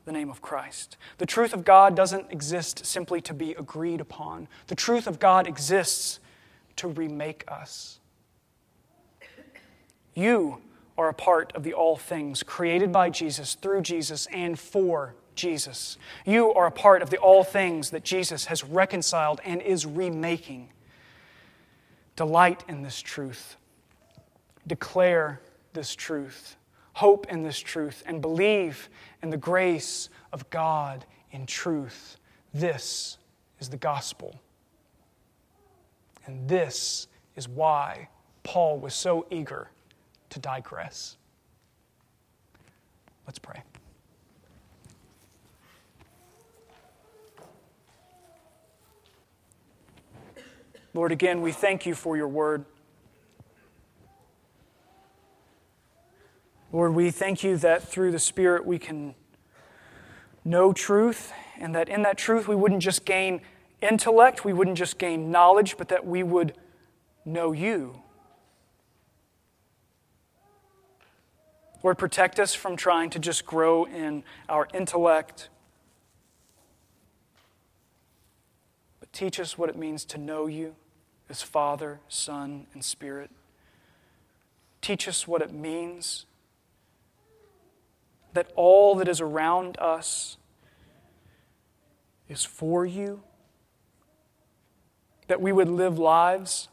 the 0.05 0.12
name 0.12 0.29
of 0.29 0.42
Christ. 0.42 0.99
The 1.16 1.25
truth 1.25 1.55
of 1.55 1.64
God 1.64 1.96
doesn't 1.96 2.31
exist 2.31 2.85
simply 2.85 3.23
to 3.23 3.33
be 3.33 3.53
agreed 3.53 4.03
upon, 4.03 4.49
the 4.66 4.75
truth 4.75 5.07
of 5.07 5.18
God 5.18 5.46
exists 5.46 6.20
to 6.77 6.88
remake 6.88 7.42
us. 7.49 8.01
You 10.14 10.59
are 10.99 11.09
a 11.09 11.14
part 11.14 11.53
of 11.55 11.62
the 11.62 11.73
all 11.73 11.96
things 11.96 12.42
created 12.42 12.92
by 12.92 13.09
Jesus, 13.09 13.55
through 13.55 13.81
Jesus, 13.81 14.27
and 14.31 14.59
for 14.59 15.14
Jesus. 15.35 15.96
You 16.27 16.53
are 16.53 16.66
a 16.66 16.70
part 16.70 17.01
of 17.01 17.09
the 17.09 17.16
all 17.16 17.44
things 17.44 17.88
that 17.90 18.05
Jesus 18.05 18.44
has 18.46 18.62
reconciled 18.62 19.40
and 19.42 19.62
is 19.62 19.87
remaking. 19.87 20.68
Delight 22.14 22.62
in 22.68 22.83
this 22.83 23.01
truth 23.01 23.57
declare 24.70 25.40
this 25.72 25.96
truth, 25.96 26.54
hope 26.92 27.27
in 27.27 27.42
this 27.42 27.58
truth, 27.58 28.04
and 28.06 28.23
believe 28.23 28.88
in 29.21 29.29
the 29.29 29.37
grace 29.37 30.08
of 30.33 30.48
God 30.48 31.04
in 31.33 31.44
truth. 31.44 32.18
This 32.54 33.18
is 33.58 33.68
the 33.68 33.77
gospel. 33.77 34.40
And 36.25 36.48
this 36.48 37.08
is 37.35 37.48
why 37.48 38.10
Paul 38.44 38.79
was 38.79 38.94
so 38.94 39.27
eager 39.29 39.73
to 40.29 40.38
digress. 40.38 41.16
Let's 43.27 43.40
pray. 43.40 43.64
Lord, 50.94 51.10
again, 51.10 51.42
we 51.42 51.50
thank 51.50 51.87
you 51.87 51.96
for 51.96 52.16
your 52.16 52.29
word. 52.29 52.64
Lord, 56.73 56.94
we 56.94 57.10
thank 57.10 57.42
you 57.42 57.56
that 57.58 57.83
through 57.83 58.12
the 58.12 58.21
Spirit 58.21 58.64
we 58.64 58.79
can 58.79 59.16
know 60.44 60.73
truth 60.73 61.33
and 61.58 61.75
that 61.75 61.88
in 61.88 62.02
that 62.02 62.16
truth 62.16 62.46
we 62.46 62.54
wouldn't 62.54 62.83
just 62.83 63.04
gain 63.04 63.40
intellect, 63.83 64.44
we 64.44 64.52
wouldn't 64.52 64.79
just 64.79 64.96
gain 64.96 65.33
knowledge, 65.33 65.77
but 65.77 65.88
that 65.88 66.06
we 66.06 66.23
would 66.23 66.54
know 67.25 67.50
you. 67.50 68.02
Lord, 71.83 71.98
protect 71.98 72.38
us 72.38 72.54
from 72.54 72.77
trying 72.77 73.10
to 73.10 73.18
just 73.18 73.44
grow 73.44 73.85
in 73.85 74.23
our 74.48 74.68
intellect, 74.73 75.48
but 79.00 79.12
teach 79.12 79.40
us 79.40 79.58
what 79.58 79.68
it 79.71 79.77
means 79.77 80.04
to 80.04 80.18
know 80.18 80.46
you 80.46 80.77
as 81.29 81.42
Father, 81.42 81.98
Son, 82.08 82.66
and 82.75 82.85
Spirit. 82.85 83.31
Teach 84.83 85.08
us 85.08 85.27
what 85.27 85.42
it 85.42 85.52
means 85.52 86.27
that 88.33 88.50
all 88.54 88.94
that 88.96 89.08
is 89.08 89.20
around 89.20 89.78
us 89.78 90.37
is 92.28 92.44
for 92.44 92.87
you, 92.87 93.22
that 95.26 95.40
we 95.40 95.52
would 95.52 95.68
live 95.68 95.98
lives 95.98 96.68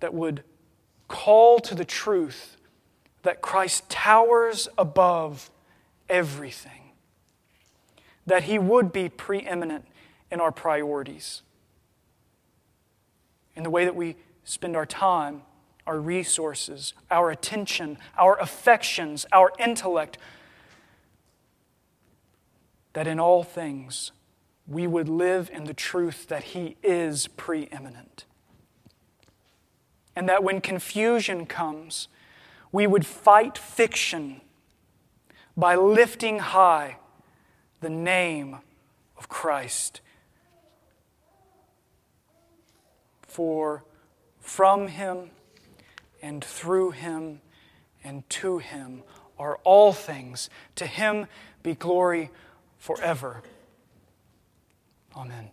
that 0.00 0.14
would 0.14 0.42
call 1.06 1.58
to 1.60 1.74
the 1.74 1.84
truth 1.84 2.56
that 3.22 3.40
Christ 3.40 3.88
towers 3.88 4.68
above 4.78 5.50
everything, 6.08 6.92
that 8.26 8.44
he 8.44 8.58
would 8.58 8.92
be 8.92 9.08
preeminent 9.08 9.84
in 10.30 10.40
our 10.40 10.52
priorities, 10.52 11.42
in 13.56 13.62
the 13.62 13.70
way 13.70 13.84
that 13.84 13.96
we 13.96 14.16
spend 14.44 14.76
our 14.76 14.86
time, 14.86 15.42
our 15.88 15.98
resources, 15.98 16.92
our 17.10 17.30
attention, 17.30 17.96
our 18.18 18.38
affections, 18.38 19.24
our 19.32 19.50
intellect, 19.58 20.18
that 22.92 23.06
in 23.06 23.18
all 23.18 23.42
things 23.42 24.12
we 24.66 24.86
would 24.86 25.08
live 25.08 25.50
in 25.50 25.64
the 25.64 25.72
truth 25.72 26.28
that 26.28 26.44
he 26.44 26.76
is 26.82 27.26
preeminent 27.26 28.26
and 30.14 30.28
that 30.28 30.44
when 30.44 30.60
confusion 30.60 31.46
comes, 31.46 32.08
we 32.70 32.86
would 32.86 33.06
fight 33.06 33.56
fiction 33.56 34.40
by 35.56 35.74
lifting 35.74 36.40
high 36.40 36.96
the 37.80 37.88
name 37.88 38.58
of 39.16 39.28
Christ. 39.28 40.00
For 43.22 43.84
from 44.40 44.88
him 44.88 45.30
and 46.22 46.44
through 46.44 46.90
him 46.92 47.40
and 48.04 48.28
to 48.30 48.58
him 48.58 49.02
are 49.38 49.58
all 49.64 49.92
things. 49.92 50.50
To 50.76 50.86
him 50.86 51.26
be 51.62 51.74
glory 51.74 52.30
forever. 52.78 53.42
Amen. 55.16 55.50